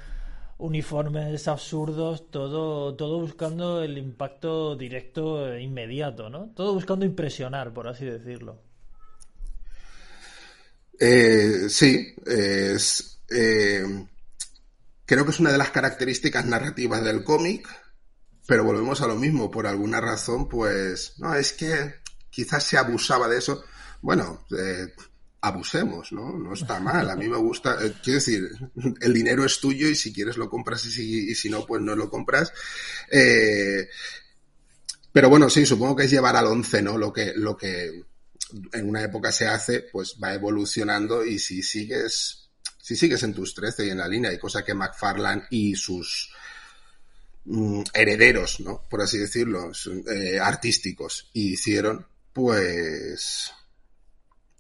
uniformes 0.58 1.48
absurdos, 1.48 2.30
todo, 2.32 2.96
todo 2.96 3.20
buscando 3.20 3.82
el 3.82 3.98
impacto 3.98 4.76
directo 4.76 5.54
e 5.54 5.62
inmediato, 5.62 6.30
¿no? 6.30 6.52
Todo 6.54 6.74
buscando 6.74 7.06
impresionar, 7.06 7.74
por 7.74 7.88
así 7.88 8.06
decirlo. 8.06 8.62
Eh, 11.00 11.70
sí, 11.70 12.14
eh, 12.26 12.76
creo 15.06 15.26
que 15.26 15.32
es 15.32 15.40
una 15.40 15.52
de 15.52 15.58
las 15.60 15.70
características 15.70 16.46
narrativas 16.46 17.04
del 17.04 17.24
cómic, 17.24 17.70
pero 18.48 18.64
volvemos 18.64 19.02
a 19.02 19.08
lo 19.08 19.16
mismo, 19.16 19.52
por 19.52 19.68
alguna 19.68 20.00
razón, 20.00 20.48
pues, 20.48 21.16
no, 21.18 21.36
es 21.36 21.52
que 21.54 21.96
quizás 22.30 22.64
se 22.64 22.78
abusaba 22.78 23.28
de 23.28 23.40
eso. 23.40 23.64
Bueno, 24.02 24.46
eh, 24.58 24.88
abusemos, 25.42 26.12
¿no? 26.14 26.38
No 26.38 26.54
está 26.54 26.80
mal. 26.80 27.10
A 27.10 27.16
mí 27.16 27.28
me 27.28 27.38
gusta, 27.38 27.78
eh, 27.84 27.94
quiero 28.02 28.20
decir, 28.20 28.50
el 29.02 29.14
dinero 29.14 29.46
es 29.46 29.60
tuyo 29.60 29.88
y 29.90 29.96
si 29.96 30.14
quieres 30.14 30.38
lo 30.38 30.50
compras 30.50 30.86
y 30.86 30.92
si, 30.92 31.30
y 31.30 31.36
si 31.36 31.50
no, 31.50 31.66
pues 31.66 31.82
no 31.82 31.96
lo 31.96 32.10
compras. 32.10 32.54
Eh, 33.12 33.90
pero 35.12 35.30
bueno, 35.30 35.50
sí, 35.50 35.66
supongo 35.66 35.98
que 35.98 36.06
es 36.06 36.12
llevar 36.12 36.36
al 36.36 36.48
once, 36.48 36.82
¿no? 36.82 36.98
Lo 36.98 37.12
que, 37.12 37.34
lo 37.36 37.58
que 37.58 38.04
en 38.72 38.90
una 38.90 39.04
época 39.04 39.32
se 39.32 39.48
hace, 39.48 39.82
pues 39.92 40.16
va 40.24 40.34
evolucionando 40.34 41.26
y 41.26 41.38
si 41.38 41.62
sigues, 41.64 42.50
si 42.82 42.96
sigues 42.96 43.24
en 43.24 43.34
tus 43.34 43.54
13 43.54 43.88
y 43.88 43.90
en 43.90 43.98
la 43.98 44.08
línea, 44.08 44.32
hay 44.32 44.40
cosa 44.40 44.64
que 44.64 44.74
McFarlane 44.74 45.44
y 45.50 45.76
sus 45.76 46.32
mm, 47.48 47.82
herederos, 47.94 48.60
¿no? 48.60 48.84
Por 48.90 49.02
así 49.02 49.18
decirlo, 49.18 49.72
eh, 50.14 50.40
artísticos, 50.40 51.30
hicieron, 51.34 52.06
pues, 52.32 53.52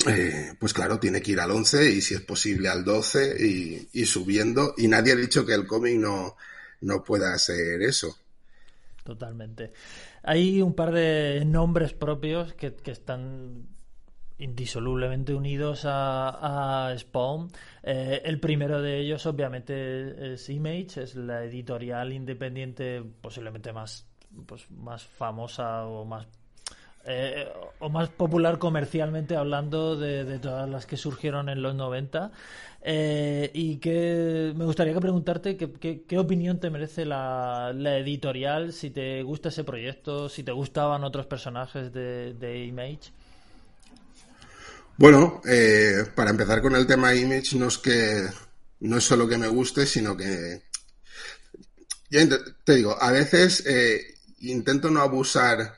eh, 0.07 0.53
pues 0.59 0.73
claro, 0.73 0.99
tiene 0.99 1.21
que 1.21 1.31
ir 1.31 1.39
al 1.39 1.51
11 1.51 1.91
y 1.91 2.01
si 2.01 2.15
es 2.15 2.21
posible 2.21 2.69
al 2.69 2.83
12 2.83 3.37
y, 3.93 4.05
subiendo. 4.05 4.73
Y 4.77 4.87
nadie 4.87 5.13
ha 5.13 5.15
dicho 5.15 5.45
que 5.45 5.53
el 5.53 5.67
cómic 5.67 5.95
no, 5.97 6.35
no 6.81 7.03
pueda 7.03 7.37
ser 7.37 7.81
eso. 7.81 8.17
Totalmente. 9.03 9.71
Hay 10.23 10.61
un 10.61 10.73
par 10.73 10.91
de 10.91 11.43
nombres 11.45 11.93
propios 11.93 12.53
que, 12.53 12.75
están 12.85 13.67
indisolublemente 14.39 15.33
unidos 15.33 15.81
a, 15.85 16.93
Spawn. 16.97 17.49
Eh, 17.83 18.21
el 18.25 18.39
primero 18.39 18.81
de 18.81 18.99
ellos, 18.99 19.25
obviamente, 19.25 20.33
es 20.33 20.49
Image, 20.49 21.01
es 21.01 21.15
la 21.15 21.43
editorial 21.43 22.13
independiente 22.13 23.03
posiblemente 23.21 23.73
más, 23.73 24.05
pues, 24.45 24.69
más 24.71 25.03
famosa 25.03 25.85
o 25.85 26.05
más 26.05 26.27
eh, 27.09 27.47
o 27.79 27.87
más 27.87 28.09
popular 28.09 28.59
comercialmente 28.59 29.37
hablando 29.37 29.95
de, 29.95 30.39
todas 30.39 30.69
las 30.69 30.85
que 30.85 30.97
surgieron 30.97 31.47
en 31.47 31.61
los 31.61 31.73
90. 31.73 32.31
Eh, 32.81 33.49
y 33.53 33.77
que 33.77 34.53
me 34.55 34.65
gustaría 34.65 34.93
que 34.93 34.99
preguntarte 34.99 35.57
qué 35.57 36.19
opinión 36.19 36.59
te 36.59 36.69
merece 36.69 37.05
la, 37.05 37.71
editorial, 37.97 38.73
si 38.73 38.89
te 38.89 39.23
gusta 39.23 39.49
ese 39.49 39.63
proyecto, 39.63 40.27
si 40.27 40.43
te 40.43 40.51
gustaban 40.51 41.05
otros 41.05 41.25
personajes 41.27 41.93
de, 41.93 42.65
Image. 42.67 43.11
Bueno, 44.97 45.41
eh, 45.45 46.05
para 46.15 46.31
empezar 46.31 46.61
con 46.61 46.75
el 46.75 46.87
tema 46.87 47.13
Image, 47.13 47.57
no 47.57 47.67
es 47.67 47.77
que 47.77 48.27
no 48.79 48.97
es 48.97 49.03
solo 49.03 49.27
que 49.27 49.37
me 49.37 49.47
guste, 49.47 49.85
sino 49.85 50.17
que 50.17 50.63
ya 52.09 52.27
te 52.63 52.75
digo, 52.75 52.95
a 52.99 53.11
veces 53.11 53.63
intento 54.39 54.89
no 54.89 55.01
abusar 55.01 55.77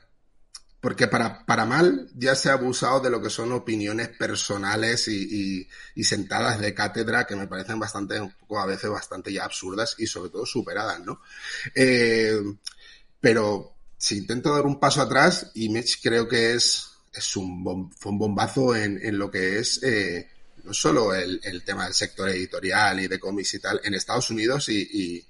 porque 0.80 1.08
para, 1.08 1.44
para 1.44 1.66
mal 1.66 2.08
ya 2.14 2.34
se 2.34 2.48
ha 2.48 2.54
abusado 2.54 3.00
de 3.00 3.10
lo 3.10 3.20
que 3.20 3.28
son 3.28 3.52
opiniones 3.52 4.08
personales 4.08 5.08
y, 5.08 5.68
sentadas 6.02 6.58
de 6.58 6.74
cátedra 6.74 7.26
que 7.26 7.36
me 7.36 7.46
parecen 7.46 7.78
bastante, 7.78 8.18
poco 8.40 8.58
a 8.58 8.66
veces 8.66 8.88
bastante 8.88 9.32
ya 9.32 9.44
absurdas 9.44 9.94
y 9.98 10.06
sobre 10.06 10.30
todo 10.30 10.46
superadas, 10.46 11.00
¿no? 11.00 11.20
Eh, 11.74 12.40
pero 13.20 13.74
si 13.98 14.18
intento 14.18 14.54
dar 14.54 14.64
un 14.64 14.80
paso 14.80 15.02
atrás, 15.02 15.50
Image 15.54 15.96
creo 16.02 16.26
que 16.26 16.54
es, 16.54 16.89
es 17.12 17.36
un, 17.36 17.90
fue 17.92 18.12
un 18.12 18.18
bombazo 18.18 18.74
en, 18.74 19.00
en 19.02 19.18
lo 19.18 19.30
que 19.30 19.58
es 19.58 19.82
eh, 19.82 20.28
no 20.64 20.74
solo 20.74 21.14
el, 21.14 21.40
el, 21.42 21.64
tema 21.64 21.84
del 21.84 21.94
sector 21.94 22.28
editorial 22.28 23.00
y 23.00 23.08
de 23.08 23.18
cómics 23.18 23.54
y 23.54 23.58
tal 23.58 23.80
en 23.82 23.94
Estados 23.94 24.30
Unidos 24.30 24.68
y, 24.68 24.80
y, 24.80 25.26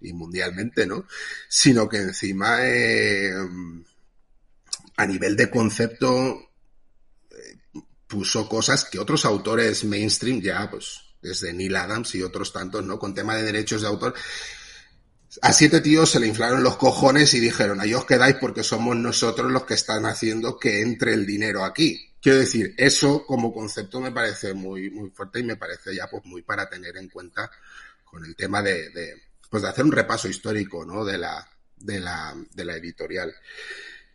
y 0.00 0.12
mundialmente, 0.12 0.86
¿no? 0.86 1.06
Sino 1.48 1.88
que 1.88 1.98
encima 1.98 2.58
eh, 2.60 3.32
a 4.96 5.06
nivel 5.06 5.36
de 5.36 5.50
concepto 5.50 6.50
eh, 7.30 7.80
puso 8.06 8.48
cosas 8.48 8.84
que 8.84 8.98
otros 8.98 9.24
autores 9.24 9.84
mainstream 9.84 10.40
ya, 10.40 10.68
pues, 10.70 11.00
desde 11.20 11.52
Neil 11.52 11.76
Adams 11.76 12.14
y 12.14 12.22
otros 12.22 12.52
tantos, 12.52 12.84
¿no? 12.84 12.98
Con 12.98 13.14
tema 13.14 13.36
de 13.36 13.44
derechos 13.44 13.82
de 13.82 13.88
autor. 13.88 14.14
A 15.40 15.52
siete 15.52 15.80
tíos 15.80 16.10
se 16.10 16.20
le 16.20 16.26
inflaron 16.26 16.62
los 16.62 16.76
cojones 16.76 17.32
y 17.34 17.40
dijeron, 17.40 17.80
ahí 17.80 17.94
os 17.94 18.04
quedáis 18.04 18.36
porque 18.36 18.62
somos 18.62 18.96
nosotros 18.96 19.50
los 19.50 19.64
que 19.64 19.74
están 19.74 20.04
haciendo 20.04 20.58
que 20.58 20.82
entre 20.82 21.14
el 21.14 21.24
dinero 21.24 21.64
aquí. 21.64 22.12
Quiero 22.20 22.38
decir, 22.38 22.74
eso 22.76 23.24
como 23.26 23.52
concepto 23.52 24.00
me 24.00 24.12
parece 24.12 24.52
muy, 24.52 24.90
muy 24.90 25.10
fuerte 25.10 25.40
y 25.40 25.44
me 25.44 25.56
parece 25.56 25.94
ya 25.94 26.08
pues 26.08 26.24
muy 26.26 26.42
para 26.42 26.68
tener 26.68 26.96
en 26.96 27.08
cuenta 27.08 27.50
con 28.04 28.24
el 28.24 28.36
tema 28.36 28.62
de, 28.62 28.90
de 28.90 29.22
pues 29.48 29.62
de 29.62 29.70
hacer 29.70 29.84
un 29.84 29.92
repaso 29.92 30.28
histórico, 30.28 30.84
¿no? 30.84 31.04
De 31.04 31.18
la, 31.18 31.46
de 31.76 32.00
la, 32.00 32.34
de 32.54 32.64
la 32.64 32.76
editorial. 32.76 33.34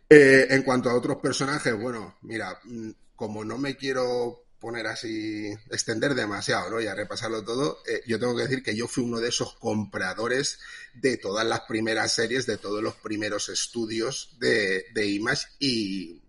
Eh, 0.08 0.46
en 0.50 0.62
cuanto 0.62 0.88
a 0.88 0.94
otros 0.94 1.18
personajes, 1.18 1.76
bueno, 1.76 2.16
mira, 2.22 2.58
mm, 2.64 2.90
como 3.14 3.44
no 3.44 3.58
me 3.58 3.76
quiero 3.76 4.47
poner 4.60 4.86
así, 4.86 5.52
extender 5.70 6.14
demasiado, 6.14 6.70
¿no? 6.70 6.80
Y 6.80 6.86
a 6.86 6.94
repasarlo 6.94 7.44
todo, 7.44 7.82
eh, 7.86 8.02
yo 8.06 8.18
tengo 8.18 8.36
que 8.36 8.42
decir 8.42 8.62
que 8.62 8.76
yo 8.76 8.88
fui 8.88 9.04
uno 9.04 9.20
de 9.20 9.28
esos 9.28 9.54
compradores 9.54 10.58
de 10.94 11.16
todas 11.16 11.46
las 11.46 11.60
primeras 11.60 12.12
series, 12.12 12.46
de 12.46 12.58
todos 12.58 12.82
los 12.82 12.96
primeros 12.96 13.48
estudios 13.48 14.36
de, 14.40 14.86
de 14.92 15.06
Image 15.06 15.46
y 15.58 16.22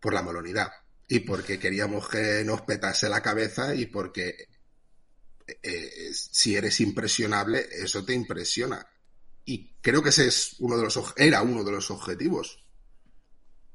por 0.00 0.14
la 0.14 0.22
molonidad. 0.22 0.70
Y 1.08 1.20
porque 1.20 1.58
queríamos 1.58 2.08
que 2.08 2.42
nos 2.44 2.62
petase 2.62 3.08
la 3.08 3.22
cabeza 3.22 3.74
y 3.74 3.86
porque 3.86 4.48
eh, 5.62 6.10
si 6.12 6.56
eres 6.56 6.80
impresionable, 6.80 7.68
eso 7.70 8.04
te 8.04 8.14
impresiona. 8.14 8.86
Y 9.44 9.74
creo 9.80 10.02
que 10.02 10.08
ese 10.08 10.26
es 10.26 10.56
uno 10.58 10.76
de 10.76 10.84
los, 10.84 11.14
era 11.16 11.42
uno 11.42 11.62
de 11.62 11.72
los 11.72 11.90
objetivos 11.90 12.65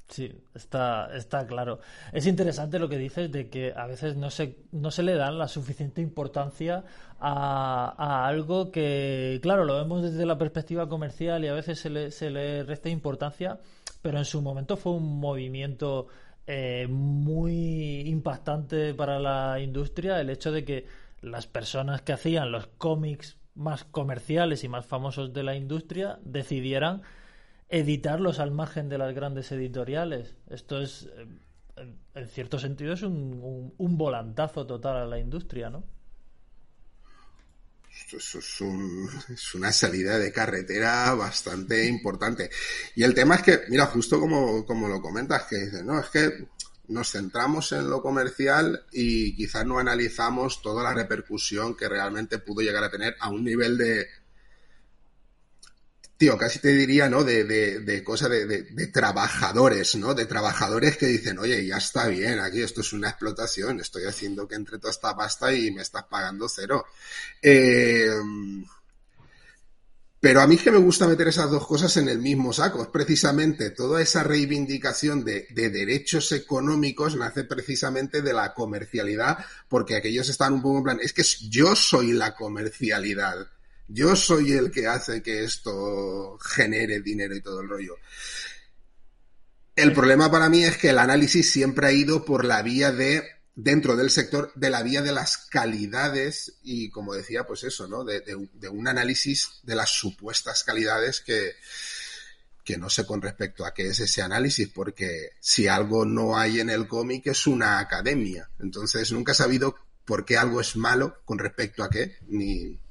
Sí, 0.08 0.30
está, 0.54 1.08
está 1.16 1.46
claro. 1.46 1.80
Es 2.12 2.26
interesante 2.26 2.78
lo 2.78 2.88
que 2.88 2.98
dices 2.98 3.32
de 3.32 3.48
que 3.48 3.72
a 3.74 3.86
veces 3.86 4.14
no 4.14 4.30
se, 4.30 4.58
no 4.70 4.90
se 4.90 5.02
le 5.02 5.14
dan 5.14 5.38
la 5.38 5.48
suficiente 5.48 6.02
importancia 6.02 6.84
a, 7.18 7.94
a 7.96 8.26
algo 8.26 8.70
que, 8.70 9.38
claro, 9.42 9.64
lo 9.64 9.76
vemos 9.76 10.02
desde 10.02 10.26
la 10.26 10.36
perspectiva 10.36 10.88
comercial 10.88 11.44
y 11.44 11.48
a 11.48 11.54
veces 11.54 11.78
se 11.80 11.88
le, 11.88 12.10
se 12.10 12.30
le 12.30 12.62
resta 12.62 12.90
importancia, 12.90 13.58
pero 14.02 14.18
en 14.18 14.26
su 14.26 14.42
momento 14.42 14.76
fue 14.76 14.92
un 14.92 15.18
movimiento 15.18 16.08
eh, 16.46 16.86
muy 16.90 18.00
impactante 18.00 18.94
para 18.94 19.18
la 19.20 19.60
industria 19.60 20.20
el 20.20 20.28
hecho 20.28 20.50
de 20.50 20.64
que 20.64 20.86
las 21.20 21.46
personas 21.46 22.02
que 22.02 22.12
hacían 22.12 22.50
los 22.50 22.66
cómics 22.66 23.38
más 23.54 23.84
comerciales 23.84 24.64
y 24.64 24.68
más 24.68 24.84
famosos 24.84 25.32
de 25.32 25.44
la 25.44 25.54
industria 25.54 26.18
decidieran 26.24 27.02
editarlos 27.72 28.38
al 28.38 28.50
margen 28.50 28.90
de 28.90 28.98
las 28.98 29.14
grandes 29.14 29.50
editoriales. 29.50 30.34
Esto 30.50 30.80
es, 30.80 31.08
eh, 31.16 31.26
en, 32.14 32.28
cierto 32.28 32.58
sentido, 32.58 32.92
es 32.92 33.02
un, 33.02 33.72
un, 33.76 33.98
volantazo 33.98 34.66
total 34.66 34.98
a 34.98 35.06
la 35.06 35.18
industria, 35.18 35.70
¿no? 35.70 35.82
Eso 37.90 38.38
es, 38.38 38.60
es, 39.30 39.54
una 39.54 39.72
salida 39.72 40.18
de 40.18 40.30
carretera 40.30 41.14
bastante 41.14 41.86
importante. 41.86 42.50
Y 42.94 43.04
el 43.04 43.14
tema 43.14 43.36
es 43.36 43.42
que, 43.42 43.60
mira, 43.70 43.86
justo 43.86 44.20
como, 44.20 44.66
como 44.66 44.86
lo 44.86 45.00
comentas, 45.00 45.44
que 45.44 45.70
no, 45.82 45.98
es 45.98 46.10
que 46.10 46.46
nos 46.88 47.10
centramos 47.10 47.72
en 47.72 47.88
lo 47.88 48.02
comercial 48.02 48.84
y 48.92 49.34
quizás 49.34 49.64
no 49.64 49.78
analizamos 49.78 50.60
toda 50.60 50.82
la 50.82 50.92
repercusión 50.92 51.74
que 51.74 51.88
realmente 51.88 52.38
pudo 52.38 52.60
llegar 52.60 52.84
a 52.84 52.90
tener 52.90 53.16
a 53.18 53.30
un 53.30 53.44
nivel 53.44 53.78
de, 53.78 54.08
tío, 56.22 56.38
casi 56.38 56.60
te 56.60 56.68
diría, 56.68 57.08
¿no? 57.08 57.24
De, 57.24 57.42
de, 57.42 57.80
de 57.80 58.04
cosas 58.04 58.30
de, 58.30 58.46
de, 58.46 58.86
trabajadores, 58.86 59.96
¿no? 59.96 60.14
De 60.14 60.24
trabajadores 60.24 60.96
que 60.96 61.06
dicen, 61.06 61.36
oye, 61.40 61.66
ya 61.66 61.78
está 61.78 62.06
bien, 62.06 62.38
aquí 62.38 62.62
esto 62.62 62.80
es 62.80 62.92
una 62.92 63.08
explotación, 63.08 63.80
estoy 63.80 64.04
haciendo 64.04 64.46
que 64.46 64.54
entre 64.54 64.78
toda 64.78 64.92
esta 64.92 65.16
pasta 65.16 65.52
y 65.52 65.72
me 65.72 65.82
estás 65.82 66.04
pagando 66.04 66.48
cero. 66.48 66.86
Eh, 67.42 68.08
pero 70.20 70.40
a 70.42 70.46
mí 70.46 70.54
es 70.54 70.62
que 70.62 70.70
me 70.70 70.78
gusta 70.78 71.08
meter 71.08 71.26
esas 71.26 71.50
dos 71.50 71.66
cosas 71.66 71.96
en 71.96 72.08
el 72.08 72.20
mismo 72.20 72.52
saco. 72.52 72.82
Es 72.82 72.88
precisamente 72.90 73.70
toda 73.70 74.00
esa 74.00 74.22
reivindicación 74.22 75.24
de, 75.24 75.48
de, 75.50 75.70
derechos 75.70 76.30
económicos 76.30 77.16
nace 77.16 77.42
precisamente 77.42 78.22
de 78.22 78.32
la 78.32 78.54
comercialidad, 78.54 79.44
porque 79.68 79.96
aquellos 79.96 80.28
están 80.28 80.52
un 80.52 80.62
poco 80.62 80.78
en 80.78 80.84
plan, 80.84 81.00
es 81.02 81.12
que 81.12 81.24
yo 81.50 81.74
soy 81.74 82.12
la 82.12 82.36
comercialidad. 82.36 83.48
Yo 83.94 84.16
soy 84.16 84.52
el 84.52 84.70
que 84.70 84.86
hace 84.86 85.22
que 85.22 85.44
esto 85.44 86.38
genere 86.38 87.00
dinero 87.00 87.36
y 87.36 87.42
todo 87.42 87.60
el 87.60 87.68
rollo. 87.68 87.96
El 89.76 89.92
problema 89.92 90.30
para 90.30 90.48
mí 90.48 90.64
es 90.64 90.78
que 90.78 90.90
el 90.90 90.98
análisis 90.98 91.52
siempre 91.52 91.86
ha 91.86 91.92
ido 91.92 92.24
por 92.24 92.46
la 92.46 92.62
vía 92.62 92.90
de, 92.90 93.22
dentro 93.54 93.94
del 93.94 94.10
sector, 94.10 94.50
de 94.54 94.70
la 94.70 94.82
vía 94.82 95.02
de 95.02 95.12
las 95.12 95.36
calidades 95.36 96.54
y, 96.62 96.88
como 96.88 97.12
decía, 97.12 97.46
pues 97.46 97.64
eso, 97.64 97.86
¿no? 97.86 98.02
De, 98.02 98.34
un 98.70 98.88
análisis 98.88 99.60
de 99.62 99.74
las 99.74 99.90
supuestas 99.90 100.64
calidades 100.64 101.20
que, 101.20 101.52
que 102.64 102.78
no 102.78 102.88
sé 102.88 103.04
con 103.04 103.20
respecto 103.20 103.66
a 103.66 103.74
qué 103.74 103.88
es 103.88 104.00
ese 104.00 104.22
análisis, 104.22 104.68
porque 104.68 105.32
si 105.38 105.68
algo 105.68 106.06
no 106.06 106.38
hay 106.38 106.60
en 106.60 106.70
el 106.70 106.88
cómic 106.88 107.26
es 107.26 107.46
una 107.46 107.78
academia. 107.78 108.48
Entonces 108.58 109.12
nunca 109.12 109.32
he 109.32 109.34
sabido 109.34 109.76
por 110.06 110.24
qué 110.24 110.38
algo 110.38 110.62
es 110.62 110.76
malo 110.76 111.20
con 111.26 111.38
respecto 111.38 111.84
a 111.84 111.90
qué, 111.90 112.16
ni, 112.28 112.81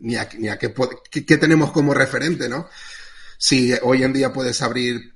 ni 0.00 0.16
a, 0.16 0.28
ni 0.38 0.48
a 0.48 0.58
qué, 0.58 0.72
qué, 1.10 1.36
tenemos 1.36 1.72
como 1.72 1.94
referente, 1.94 2.48
¿no? 2.48 2.68
Si 3.38 3.72
hoy 3.82 4.02
en 4.02 4.12
día 4.12 4.32
puedes 4.32 4.62
abrir 4.62 5.14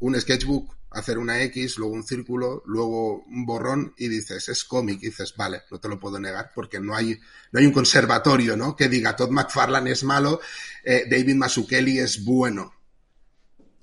un 0.00 0.20
sketchbook, 0.20 0.74
hacer 0.90 1.18
una 1.18 1.40
X, 1.42 1.78
luego 1.78 1.94
un 1.94 2.04
círculo, 2.04 2.62
luego 2.66 3.24
un 3.24 3.46
borrón 3.46 3.94
y 3.96 4.08
dices, 4.08 4.48
es 4.48 4.64
cómic, 4.64 5.00
dices, 5.00 5.34
vale, 5.36 5.62
no 5.70 5.80
te 5.80 5.88
lo 5.88 5.98
puedo 5.98 6.18
negar 6.18 6.52
porque 6.54 6.80
no 6.80 6.94
hay, 6.94 7.18
no 7.50 7.60
hay 7.60 7.66
un 7.66 7.72
conservatorio, 7.72 8.56
¿no? 8.56 8.76
Que 8.76 8.88
diga, 8.88 9.16
Todd 9.16 9.30
McFarlane 9.30 9.92
es 9.92 10.04
malo, 10.04 10.40
eh, 10.84 11.04
David 11.10 11.36
Mazzucchelli 11.36 11.98
es 11.98 12.24
bueno. 12.24 12.74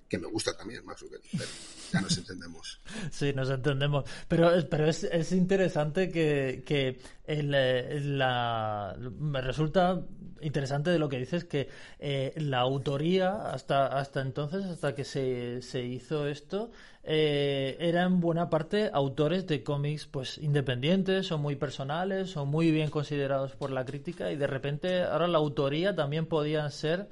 Que 0.09 0.17
me 0.17 0.27
gusta 0.27 0.57
también 0.57 0.83
Mazzucchelli, 0.85 1.29
pero 1.37 1.49
ya 1.91 2.01
nos 2.01 2.17
entendemos. 2.17 2.79
Sí, 3.11 3.31
nos 3.33 3.49
entendemos. 3.49 4.05
Pero, 4.27 4.51
pero 4.69 4.87
es, 4.87 5.03
es 5.03 5.31
interesante 5.31 6.09
que, 6.09 6.63
que 6.65 6.99
el, 7.25 8.17
la, 8.17 8.95
me 8.97 9.41
resulta 9.41 10.01
interesante 10.41 10.89
de 10.89 10.99
lo 10.99 11.09
que 11.09 11.19
dices 11.19 11.45
que 11.45 11.69
eh, 11.99 12.33
la 12.37 12.59
autoría 12.59 13.51
hasta, 13.51 13.87
hasta 13.87 14.21
entonces, 14.21 14.65
hasta 14.65 14.95
que 14.95 15.03
se, 15.03 15.61
se 15.61 15.83
hizo 15.83 16.27
esto, 16.27 16.71
eh, 17.03 17.77
eran 17.79 18.19
buena 18.19 18.49
parte 18.49 18.89
autores 18.93 19.47
de 19.47 19.63
cómics 19.63 20.05
pues 20.05 20.37
independientes 20.37 21.31
o 21.31 21.37
muy 21.37 21.55
personales 21.55 22.35
o 22.37 22.45
muy 22.45 22.71
bien 22.71 22.89
considerados 22.89 23.55
por 23.55 23.71
la 23.71 23.85
crítica 23.85 24.31
y 24.31 24.35
de 24.35 24.47
repente 24.47 25.03
ahora 25.03 25.27
la 25.27 25.37
autoría 25.37 25.95
también 25.95 26.25
podían 26.25 26.71
ser 26.71 27.09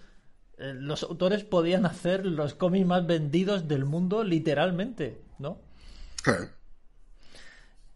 eh, 0.58 0.74
los 0.74 1.04
autores 1.04 1.44
podían 1.44 1.86
hacer 1.86 2.26
los 2.26 2.54
cómics 2.54 2.86
más 2.86 3.06
vendidos 3.06 3.68
del 3.68 3.86
mundo 3.86 4.24
literalmente, 4.24 5.22
¿no? 5.40 5.60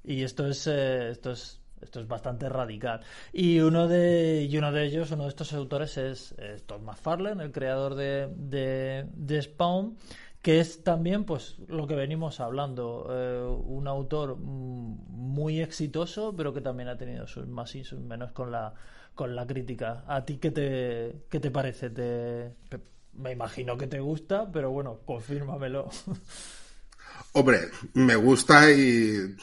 Y 0.03 0.23
esto 0.23 0.47
es, 0.47 0.65
eh, 0.67 1.11
esto 1.11 1.31
es 1.31 1.61
esto 1.81 1.99
es 1.99 2.07
bastante 2.07 2.47
radical. 2.47 3.01
Y 3.33 3.59
uno 3.59 3.87
de, 3.87 4.47
y 4.49 4.57
uno 4.57 4.71
de 4.71 4.85
ellos, 4.85 5.11
uno 5.11 5.23
de 5.23 5.29
estos 5.29 5.53
autores 5.53 5.97
es, 5.97 6.35
Todd 6.65 6.81
McFarlane, 6.81 7.43
el 7.43 7.51
creador 7.51 7.95
de, 7.95 8.29
de, 8.35 9.07
de, 9.13 9.41
Spawn, 9.41 9.97
que 10.41 10.59
es 10.59 10.83
también 10.83 11.25
pues 11.25 11.57
lo 11.67 11.87
que 11.87 11.95
venimos 11.95 12.39
hablando, 12.39 13.07
eh, 13.09 13.43
un 13.43 13.87
autor 13.87 14.37
muy 14.37 15.59
exitoso, 15.59 16.33
pero 16.35 16.53
que 16.53 16.61
también 16.61 16.89
ha 16.89 16.97
tenido 16.97 17.27
sus 17.27 17.47
más 17.47 17.75
y 17.75 17.83
sus 17.83 17.99
menos 17.99 18.31
con 18.31 18.51
la 18.51 18.73
con 19.15 19.35
la 19.35 19.45
crítica. 19.45 20.03
¿A 20.07 20.25
ti 20.25 20.37
qué 20.37 20.51
te, 20.51 21.25
qué 21.29 21.39
te 21.39 21.51
parece? 21.51 21.89
Te, 21.89 22.53
me 23.13 23.31
imagino 23.31 23.77
que 23.77 23.87
te 23.87 23.99
gusta, 23.99 24.51
pero 24.51 24.71
bueno, 24.71 25.01
confírmamelo. 25.05 25.89
Hombre, 27.33 27.69
me 27.93 28.15
gusta 28.15 28.71
y, 28.71 29.35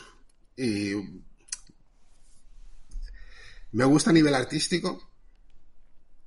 y 0.57 0.92
me 3.72 3.85
gusta 3.85 4.11
a 4.11 4.12
nivel 4.12 4.35
artístico 4.35 5.11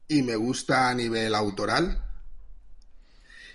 y 0.07 0.21
me 0.23 0.35
gusta 0.35 0.89
a 0.89 0.93
nivel 0.93 1.33
autoral 1.35 2.11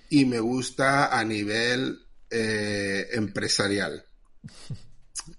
y 0.08 0.24
me 0.24 0.40
gusta 0.40 1.18
a 1.18 1.24
nivel 1.24 2.06
eh, 2.30 3.08
empresarial. 3.12 4.04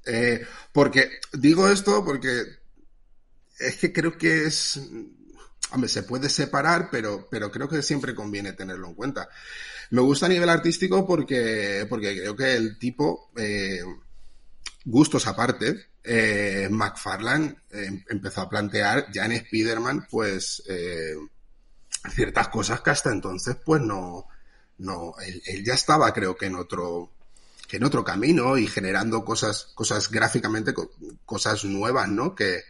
Eh, 0.05 0.45
porque 0.73 1.09
digo 1.31 1.69
esto 1.69 2.03
porque 2.03 2.43
es 3.59 3.75
que 3.77 3.93
creo 3.93 4.17
que 4.17 4.45
es, 4.45 4.79
hombre, 5.71 5.89
se 5.89 6.03
puede 6.03 6.29
separar, 6.29 6.89
pero, 6.91 7.27
pero 7.29 7.51
creo 7.51 7.67
que 7.67 7.81
siempre 7.81 8.15
conviene 8.15 8.53
tenerlo 8.53 8.87
en 8.87 8.95
cuenta. 8.95 9.29
Me 9.91 10.01
gusta 10.01 10.25
a 10.25 10.29
nivel 10.29 10.49
artístico 10.49 11.05
porque, 11.05 11.85
porque 11.89 12.17
creo 12.17 12.35
que 12.35 12.55
el 12.55 12.77
tipo, 12.77 13.31
eh, 13.37 13.81
gustos 14.85 15.27
aparte, 15.27 15.87
eh, 16.03 16.69
eh, 16.69 18.03
empezó 18.09 18.41
a 18.41 18.49
plantear 18.49 19.11
ya 19.11 19.25
en 19.25 19.33
Spider-Man, 19.33 20.07
pues, 20.09 20.63
eh, 20.67 21.15
ciertas 22.13 22.47
cosas 22.47 22.81
que 22.81 22.91
hasta 22.91 23.11
entonces, 23.11 23.57
pues 23.65 23.81
no, 23.81 24.25
no, 24.77 25.13
él, 25.25 25.41
él, 25.45 25.65
ya 25.65 25.73
estaba, 25.73 26.13
creo 26.13 26.37
que 26.37 26.45
en 26.45 26.55
otro, 26.55 27.11
que 27.67 27.77
en 27.77 27.83
otro 27.83 28.03
camino 28.05 28.57
y 28.57 28.67
generando 28.67 29.25
cosas, 29.25 29.71
cosas 29.75 30.09
gráficamente, 30.09 30.73
cosas 31.25 31.65
nuevas, 31.65 32.07
¿no? 32.07 32.33
Que, 32.33 32.63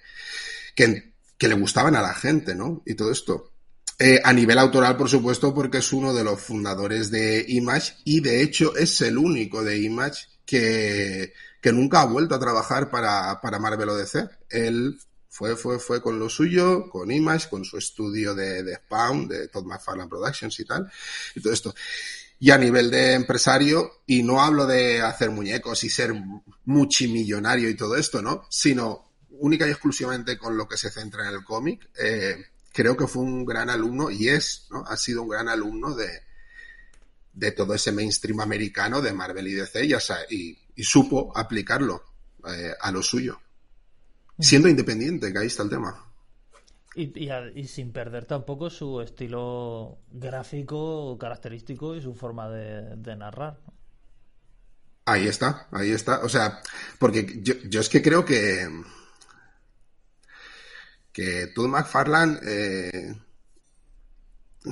que, 0.77 1.47
le 1.47 1.55
gustaban 1.55 1.95
a 1.95 2.01
la 2.01 2.13
gente, 2.13 2.55
¿no? 2.55 2.83
Y 2.85 2.93
todo 2.93 3.11
esto. 3.11 3.51
Eh, 3.99 4.21
a 4.23 4.31
nivel 4.31 4.59
autoral, 4.59 4.95
por 4.95 5.09
supuesto, 5.09 5.53
porque 5.53 5.79
es 5.79 5.91
uno 5.91 6.13
de 6.13 6.23
los 6.23 6.39
fundadores 6.39 7.09
de 7.09 7.43
Image 7.47 7.93
y 8.05 8.19
de 8.19 8.43
hecho 8.43 8.75
es 8.75 9.01
el 9.01 9.17
único 9.17 9.63
de 9.63 9.79
Image 9.79 10.27
que, 10.45 11.33
que 11.59 11.73
nunca 11.73 12.01
ha 12.01 12.05
vuelto 12.05 12.35
a 12.35 12.39
trabajar 12.39 12.91
para, 12.91 13.41
para 13.41 13.57
Marvel 13.57 13.89
o 13.89 13.97
DC. 13.97 14.29
Él 14.51 14.99
fue, 15.27 15.55
fue, 15.55 15.79
fue 15.79 15.99
con 15.99 16.19
lo 16.19 16.29
suyo, 16.29 16.87
con 16.89 17.09
Image, 17.09 17.49
con 17.49 17.65
su 17.65 17.77
estudio 17.77 18.35
de, 18.35 18.75
Spawn, 18.75 19.27
de 19.27 19.47
Todd 19.47 19.65
McFarlane 19.65 20.09
Productions 20.09 20.59
y 20.59 20.65
tal, 20.65 20.91
y 21.33 21.41
todo 21.41 21.53
esto. 21.53 21.73
Y 22.39 22.51
a 22.51 22.57
nivel 22.59 22.91
de 22.91 23.13
empresario, 23.13 24.03
y 24.05 24.21
no 24.21 24.41
hablo 24.41 24.67
de 24.67 25.01
hacer 25.01 25.31
muñecos 25.31 25.83
y 25.83 25.89
ser 25.89 26.13
multimillonario 26.65 27.67
y 27.67 27.75
todo 27.75 27.95
esto, 27.95 28.21
¿no? 28.21 28.43
Sino 28.51 29.06
única 29.39 29.67
y 29.67 29.71
exclusivamente 29.71 30.37
con 30.37 30.57
lo 30.57 30.67
que 30.67 30.77
se 30.77 30.89
centra 30.89 31.27
en 31.27 31.35
el 31.35 31.43
cómic, 31.43 31.89
eh, 31.99 32.37
creo 32.71 32.95
que 32.95 33.07
fue 33.07 33.23
un 33.23 33.45
gran 33.45 33.69
alumno 33.69 34.09
y 34.11 34.29
es, 34.29 34.67
¿no? 34.69 34.83
Ha 34.85 34.97
sido 34.97 35.23
un 35.23 35.29
gran 35.29 35.49
alumno 35.49 35.95
de, 35.95 36.09
de 37.33 37.51
todo 37.51 37.73
ese 37.73 37.91
mainstream 37.91 38.39
americano 38.39 39.01
de 39.01 39.13
Marvel 39.13 39.47
y 39.47 39.53
DC 39.53 39.85
y, 39.85 39.93
o 39.93 39.99
sea, 39.99 40.17
y, 40.29 40.57
y 40.75 40.83
supo 40.83 41.31
aplicarlo 41.35 42.03
eh, 42.47 42.73
a 42.79 42.91
lo 42.91 43.01
suyo. 43.01 43.39
Siendo 44.39 44.67
independiente, 44.67 45.33
que 45.33 45.39
ahí 45.39 45.47
está 45.47 45.63
el 45.63 45.69
tema. 45.69 46.03
Y, 46.95 47.11
y, 47.55 47.67
sin 47.67 47.91
perder 47.91 48.25
tampoco 48.25 48.71
su 48.71 49.01
estilo 49.01 49.99
gráfico 50.11 51.15
característico 51.19 51.95
y 51.95 52.01
su 52.01 52.15
forma 52.15 52.49
de, 52.49 52.95
de 52.95 53.15
narrar. 53.15 53.59
Ahí 55.05 55.27
está, 55.27 55.67
ahí 55.71 55.91
está. 55.91 56.19
O 56.23 56.29
sea, 56.29 56.59
porque 56.97 57.39
yo, 57.41 57.53
yo 57.69 57.81
es 57.81 57.89
que 57.89 58.01
creo 58.01 58.25
que, 58.25 58.67
que 61.17 61.47
Todd 61.47 61.67
McFarlane, 61.67 62.37
eh, 62.43 63.15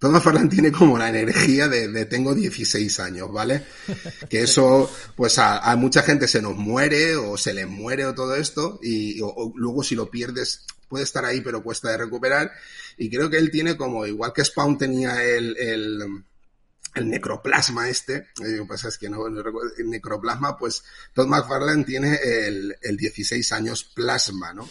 Todd 0.00 0.10
McFarlane 0.10 0.48
tiene 0.48 0.72
como 0.72 0.98
la 0.98 1.08
energía 1.08 1.68
de, 1.68 2.04
tengo 2.06 2.34
16 2.34 2.98
años, 2.98 3.30
¿vale? 3.30 3.64
Que 4.28 4.40
eso, 4.40 4.90
pues 5.14 5.38
a, 5.38 5.76
mucha 5.76 6.02
gente 6.02 6.26
se 6.26 6.42
nos 6.42 6.56
muere 6.56 7.14
o 7.14 7.38
se 7.38 7.54
le 7.54 7.64
muere 7.64 8.06
o 8.06 8.14
todo 8.16 8.34
esto 8.34 8.80
y 8.82 9.20
luego 9.54 9.84
si 9.84 9.94
lo 9.94 10.10
pierdes 10.10 10.66
puede 10.88 11.04
estar 11.04 11.24
ahí 11.24 11.40
pero 11.42 11.62
cuesta 11.62 11.90
de 11.90 11.98
recuperar 11.98 12.50
y 12.96 13.08
creo 13.08 13.30
que 13.30 13.38
él 13.38 13.52
tiene 13.52 13.76
como, 13.76 14.04
igual 14.04 14.32
que 14.32 14.44
Spawn 14.44 14.76
tenía 14.76 15.22
el, 15.22 15.56
el, 15.56 17.08
necroplasma 17.08 17.88
este, 17.88 18.30
eh, 18.44 18.62
pues 18.66 18.84
es 18.84 18.98
que 18.98 19.08
no, 19.08 19.28
el 19.28 19.90
necroplasma, 19.90 20.58
pues 20.58 20.82
Todd 21.14 21.28
McFarlane 21.28 21.84
tiene 21.84 22.16
el, 22.16 22.76
el 22.82 22.96
16 22.96 23.52
años 23.52 23.84
plasma, 23.84 24.52
¿no? 24.52 24.68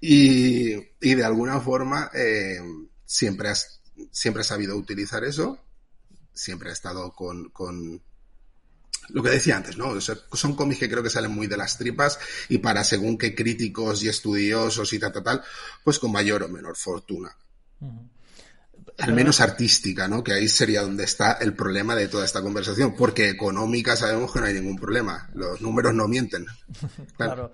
Y, 0.00 0.74
de 1.00 1.24
alguna 1.24 1.60
forma 1.60 2.10
eh, 2.14 2.60
siempre, 3.04 3.50
has, 3.50 3.80
siempre 4.10 4.40
ha 4.40 4.44
sabido 4.44 4.76
utilizar 4.76 5.24
eso, 5.24 5.58
siempre 6.32 6.70
ha 6.70 6.72
estado 6.72 7.12
con, 7.12 7.50
con 7.50 8.00
lo 9.08 9.22
que 9.22 9.30
decía 9.30 9.56
antes, 9.56 9.76
¿no? 9.76 10.00
son 10.00 10.54
cómics 10.54 10.80
que 10.80 10.88
creo 10.88 11.02
que 11.02 11.10
salen 11.10 11.32
muy 11.32 11.46
de 11.46 11.56
las 11.56 11.76
tripas 11.76 12.18
y 12.48 12.58
para 12.58 12.84
según 12.84 13.18
qué 13.18 13.34
críticos 13.34 14.02
y 14.02 14.08
estudiosos 14.08 14.92
y 14.92 14.98
tal, 14.98 15.12
tal, 15.12 15.24
tal, 15.24 15.42
pues 15.84 15.98
con 15.98 16.12
mayor 16.12 16.42
o 16.44 16.48
menor 16.48 16.76
fortuna. 16.76 17.36
Al 19.00 19.12
menos 19.12 19.40
artística, 19.40 20.08
¿no? 20.08 20.22
Que 20.22 20.32
ahí 20.32 20.48
sería 20.48 20.82
donde 20.82 21.04
está 21.04 21.32
el 21.40 21.54
problema 21.54 21.94
de 21.94 22.08
toda 22.08 22.24
esta 22.24 22.42
conversación, 22.42 22.94
porque 22.96 23.28
económica 23.28 23.96
sabemos 23.96 24.32
que 24.32 24.40
no 24.40 24.46
hay 24.46 24.54
ningún 24.54 24.78
problema, 24.78 25.28
los 25.34 25.60
números 25.60 25.94
no 25.94 26.08
mienten. 26.08 26.46
claro. 27.16 27.52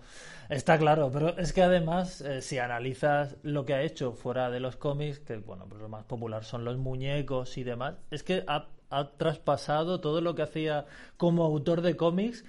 Está 0.48 0.78
claro, 0.78 1.10
pero 1.12 1.36
es 1.38 1.52
que 1.52 1.62
además, 1.62 2.20
eh, 2.20 2.40
si 2.40 2.58
analizas 2.58 3.36
lo 3.42 3.64
que 3.64 3.74
ha 3.74 3.82
hecho 3.82 4.12
fuera 4.12 4.48
de 4.48 4.60
los 4.60 4.76
cómics, 4.76 5.18
que 5.18 5.38
bueno, 5.38 5.66
pues 5.68 5.80
lo 5.80 5.88
más 5.88 6.04
popular 6.04 6.44
son 6.44 6.64
los 6.64 6.76
muñecos 6.78 7.58
y 7.58 7.64
demás, 7.64 7.96
es 8.10 8.22
que 8.22 8.44
ha, 8.46 8.68
traspasado 9.18 10.00
todo 10.00 10.20
lo 10.20 10.36
que 10.36 10.42
hacía 10.42 10.86
como 11.16 11.44
autor 11.44 11.82
de 11.82 11.96
cómics, 11.96 12.44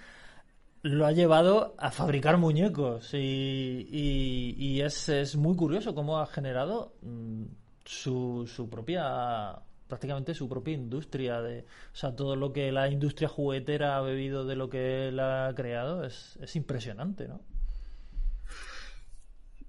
lo 0.84 1.08
ha 1.08 1.12
llevado 1.12 1.74
a 1.80 1.90
fabricar 1.90 2.38
muñecos 2.38 3.16
y, 3.16 3.88
y, 3.90 4.82
es, 4.82 5.10
es, 5.10 5.36
muy 5.36 5.56
curioso 5.56 5.96
cómo 5.96 6.20
ha 6.20 6.28
generado 6.28 6.94
mm, 7.02 7.46
su, 7.88 8.50
su 8.54 8.70
propia 8.70 9.60
prácticamente 9.88 10.34
su 10.34 10.50
propia 10.50 10.74
industria 10.74 11.42
de 11.42 11.62
o 11.94 11.96
sea 11.96 12.16
todo 12.16 12.36
lo 12.36 12.54
que 12.54 12.72
la 12.72 12.90
industria 12.90 13.30
juguetera 13.30 13.98
ha 13.98 14.02
bebido 14.02 14.46
de 14.46 14.56
lo 14.56 14.70
que 14.70 15.08
él 15.08 15.20
ha 15.20 15.54
creado 15.56 16.04
es, 16.04 16.38
es 16.42 16.56
impresionante 16.56 17.28
no 17.28 17.42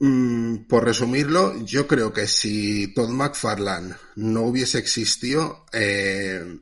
Mm, 0.00 0.68
por 0.68 0.85
resumirlo, 0.85 1.61
yo 1.64 1.88
creo 1.88 2.12
que 2.12 2.28
si 2.28 2.94
Todd 2.94 3.11
McFarlane 3.11 3.96
no 4.14 4.42
hubiese 4.42 4.78
existido, 4.78 5.66
eh, 5.72 6.61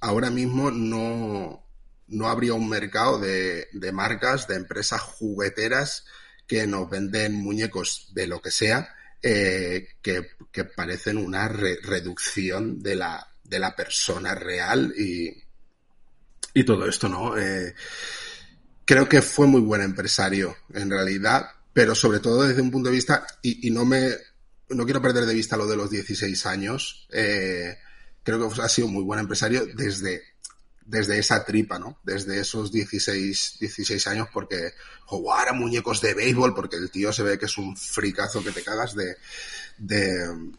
ahora 0.00 0.30
mismo 0.30 0.70
no, 0.70 1.66
no 2.06 2.28
habría 2.28 2.54
un 2.54 2.68
mercado 2.68 3.18
de, 3.18 3.66
de, 3.72 3.92
marcas, 3.92 4.46
de 4.46 4.54
empresas 4.54 5.00
jugueteras 5.00 6.04
que 6.46 6.66
nos 6.68 6.88
venden 6.88 7.34
muñecos 7.34 8.10
de 8.14 8.28
lo 8.28 8.40
que 8.40 8.52
sea, 8.52 8.94
eh, 9.22 9.88
que, 10.00 10.28
que, 10.50 10.64
parecen 10.64 11.18
una 11.18 11.48
reducción 11.48 12.82
de 12.82 12.96
la, 12.96 13.28
de 13.44 13.58
la 13.58 13.74
persona 13.76 14.34
real 14.34 14.94
y, 14.96 15.30
y 16.54 16.64
todo 16.64 16.86
esto, 16.86 17.08
¿no? 17.08 17.36
Eh, 17.36 17.74
creo 18.84 19.08
que 19.08 19.22
fue 19.22 19.46
muy 19.46 19.60
buen 19.60 19.82
empresario, 19.82 20.56
en 20.74 20.90
realidad, 20.90 21.46
pero 21.72 21.94
sobre 21.94 22.20
todo 22.20 22.42
desde 22.42 22.62
un 22.62 22.70
punto 22.70 22.88
de 22.88 22.96
vista, 22.96 23.26
y, 23.42 23.70
no 23.70 23.84
me, 23.84 24.10
no 24.70 24.84
quiero 24.84 25.02
perder 25.02 25.26
de 25.26 25.34
vista 25.34 25.56
lo 25.56 25.66
de 25.66 25.76
los 25.76 25.90
16 25.90 26.46
años, 26.46 27.06
eh, 27.12 27.76
creo 28.22 28.50
que 28.50 28.62
ha 28.62 28.68
sido 28.68 28.88
muy 28.88 29.04
buen 29.04 29.20
empresario 29.20 29.66
desde, 29.74 30.22
desde 30.90 31.18
esa 31.18 31.44
tripa, 31.44 31.78
¿no? 31.78 31.98
Desde 32.02 32.40
esos 32.40 32.72
16, 32.72 33.58
16 33.60 34.06
años, 34.08 34.28
porque 34.32 34.74
jugar 35.04 35.48
a 35.48 35.52
muñecos 35.52 36.00
de 36.00 36.14
béisbol, 36.14 36.54
porque 36.54 36.76
el 36.76 36.90
tío 36.90 37.12
se 37.12 37.22
ve 37.22 37.38
que 37.38 37.46
es 37.46 37.56
un 37.58 37.76
fricazo 37.76 38.42
que 38.42 38.50
te 38.50 38.64
cagas 38.64 38.94
de, 38.96 39.16
de, 39.78 40.50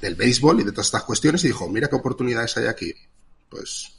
del 0.00 0.14
béisbol 0.14 0.60
y 0.60 0.64
de 0.64 0.70
todas 0.70 0.86
estas 0.86 1.02
cuestiones, 1.02 1.42
y 1.44 1.48
dijo, 1.48 1.68
mira 1.68 1.88
qué 1.88 1.96
oportunidades 1.96 2.56
hay 2.56 2.66
aquí. 2.66 2.94
Pues, 3.48 3.92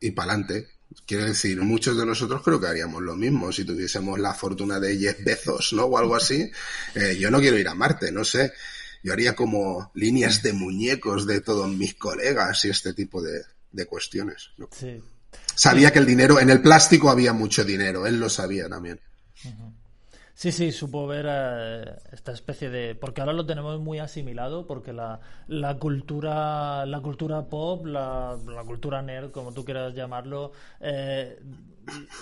y 0.00 0.10
para 0.10 0.32
adelante. 0.32 0.68
Quiero 1.06 1.24
decir, 1.24 1.58
muchos 1.62 1.96
de 1.96 2.04
nosotros 2.04 2.42
creo 2.44 2.60
que 2.60 2.66
haríamos 2.66 3.00
lo 3.00 3.16
mismo 3.16 3.50
si 3.50 3.64
tuviésemos 3.64 4.18
la 4.18 4.34
fortuna 4.34 4.78
de 4.78 4.98
Jeff 4.98 5.24
Bezos, 5.24 5.72
¿no? 5.72 5.84
O 5.84 5.96
algo 5.96 6.14
así. 6.14 6.50
Eh, 6.94 7.16
yo 7.18 7.30
no 7.30 7.40
quiero 7.40 7.56
ir 7.56 7.66
a 7.66 7.74
Marte, 7.74 8.12
no 8.12 8.22
sé. 8.22 8.52
Yo 9.02 9.14
haría 9.14 9.34
como 9.34 9.90
líneas 9.94 10.42
de 10.42 10.52
muñecos 10.52 11.26
de 11.26 11.40
todos 11.40 11.70
mis 11.70 11.94
colegas 11.94 12.66
y 12.66 12.68
este 12.68 12.92
tipo 12.92 13.22
de, 13.22 13.42
cuestiones. 13.86 14.50
Sabía 15.54 15.92
que 15.92 15.98
el 15.98 16.06
dinero, 16.06 16.40
en 16.40 16.50
el 16.50 16.60
plástico 16.60 17.10
había 17.10 17.32
mucho 17.32 17.64
dinero, 17.64 18.06
él 18.06 18.18
lo 18.20 18.28
sabía 18.28 18.68
también. 18.68 19.00
Sí, 20.34 20.50
sí, 20.50 20.72
supo 20.72 21.06
ver 21.06 21.26
eh, 21.28 21.94
esta 22.10 22.32
especie 22.32 22.68
de... 22.70 22.94
Porque 22.94 23.20
ahora 23.20 23.32
lo 23.32 23.46
tenemos 23.46 23.78
muy 23.80 23.98
asimilado, 23.98 24.66
porque 24.66 24.92
la, 24.92 25.20
la 25.46 25.78
cultura 25.78 26.84
la 26.86 27.00
cultura 27.00 27.48
pop, 27.48 27.86
la, 27.86 28.36
la 28.46 28.64
cultura 28.64 29.02
nerd, 29.02 29.30
como 29.30 29.52
tú 29.52 29.64
quieras 29.64 29.94
llamarlo, 29.94 30.52
eh, 30.80 31.38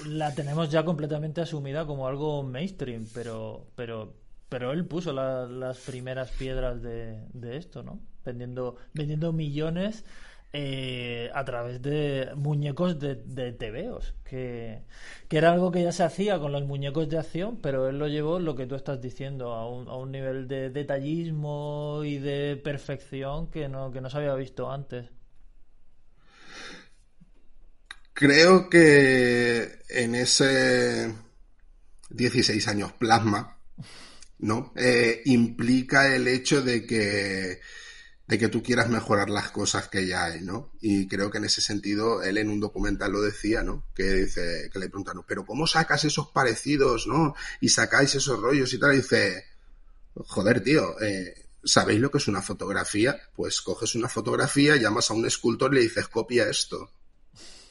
la 0.06 0.34
tenemos 0.34 0.70
ya 0.70 0.84
completamente 0.84 1.40
asumida 1.40 1.86
como 1.86 2.06
algo 2.06 2.42
mainstream, 2.42 3.06
pero, 3.14 3.68
pero, 3.74 4.12
pero 4.48 4.72
él 4.72 4.84
puso 4.84 5.12
las 5.12 5.78
primeras 5.78 6.30
piedras 6.32 6.82
de, 6.82 7.26
de 7.32 7.56
esto, 7.56 7.82
¿no? 7.82 8.00
Vendiendo, 8.24 8.76
vendiendo 8.92 9.32
millones 9.32 10.04
eh, 10.52 11.30
a 11.32 11.44
través 11.44 11.80
de 11.80 12.30
muñecos 12.34 12.98
de, 12.98 13.14
de 13.14 13.52
tebeos, 13.52 14.14
que, 14.24 14.82
era 15.30 15.52
algo 15.52 15.70
que 15.70 15.82
ya 15.82 15.92
se 15.92 16.02
hacía 16.02 16.38
con 16.40 16.52
los 16.52 16.64
muñecos 16.64 17.08
de 17.08 17.18
acción, 17.18 17.60
pero 17.60 17.88
él 17.88 17.98
lo 17.98 18.08
llevó, 18.08 18.40
lo 18.40 18.56
que 18.56 18.66
tú 18.66 18.74
estás 18.74 19.00
diciendo, 19.00 19.52
a 19.52 19.68
un, 19.68 19.88
a 19.88 19.94
un 19.96 20.10
nivel 20.10 20.48
de 20.48 20.70
detallismo 20.70 22.02
y 22.04 22.18
de 22.18 22.56
perfección 22.56 23.48
que 23.50 23.68
no, 23.68 23.92
que 23.92 24.00
no 24.00 24.10
se 24.10 24.16
había 24.18 24.34
visto 24.34 24.70
antes. 24.70 25.06
Creo 28.12 28.68
que 28.68 29.78
en 29.88 30.14
ese 30.14 31.14
16 32.10 32.68
años 32.68 32.92
plasma, 32.92 33.56
¿no? 34.40 34.72
Eh, 34.76 35.22
implica 35.26 36.14
el 36.14 36.28
hecho 36.28 36.60
de 36.60 36.86
que 36.86 37.60
de 38.30 38.38
que 38.38 38.48
tú 38.48 38.62
quieras 38.62 38.88
mejorar 38.88 39.28
las 39.28 39.50
cosas 39.50 39.88
que 39.88 40.06
ya 40.06 40.26
hay, 40.26 40.42
¿no? 40.42 40.70
Y 40.80 41.08
creo 41.08 41.32
que 41.32 41.38
en 41.38 41.46
ese 41.46 41.60
sentido, 41.60 42.22
él 42.22 42.38
en 42.38 42.48
un 42.48 42.60
documental 42.60 43.10
lo 43.10 43.20
decía, 43.20 43.64
¿no? 43.64 43.86
Que 43.92 44.04
dice, 44.04 44.70
que 44.72 44.78
le 44.78 44.88
preguntan, 44.88 45.20
pero 45.26 45.44
¿cómo 45.44 45.66
sacas 45.66 46.04
esos 46.04 46.28
parecidos, 46.28 47.08
¿no? 47.08 47.34
Y 47.60 47.70
sacáis 47.70 48.14
esos 48.14 48.38
rollos 48.38 48.72
y 48.72 48.78
tal, 48.78 48.94
y 48.94 48.98
dice, 48.98 49.46
joder, 50.14 50.62
tío, 50.62 50.94
eh, 51.00 51.48
¿sabéis 51.64 51.98
lo 51.98 52.12
que 52.12 52.18
es 52.18 52.28
una 52.28 52.40
fotografía? 52.40 53.20
Pues 53.34 53.60
coges 53.62 53.96
una 53.96 54.08
fotografía, 54.08 54.76
llamas 54.76 55.10
a 55.10 55.14
un 55.14 55.26
escultor 55.26 55.72
y 55.72 55.78
le 55.78 55.82
dices, 55.82 56.06
copia 56.06 56.48
esto. 56.48 56.88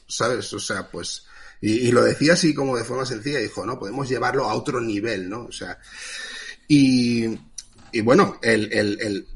¿Sabes? 0.06 0.52
O 0.52 0.60
sea, 0.60 0.90
pues, 0.90 1.24
y, 1.62 1.90
lo 1.90 2.04
decía 2.04 2.34
así 2.34 2.52
como 2.52 2.76
de 2.76 2.84
forma 2.84 3.06
sencilla, 3.06 3.38
dijo, 3.38 3.64
no, 3.64 3.78
podemos 3.78 4.10
llevarlo 4.10 4.44
a 4.44 4.54
otro 4.54 4.78
nivel, 4.78 5.30
¿no? 5.30 5.46
O 5.46 5.52
sea, 5.52 5.78
y, 6.68 7.24
y 7.92 8.00
bueno, 8.02 8.38
el, 8.42 8.70
el 8.74 9.26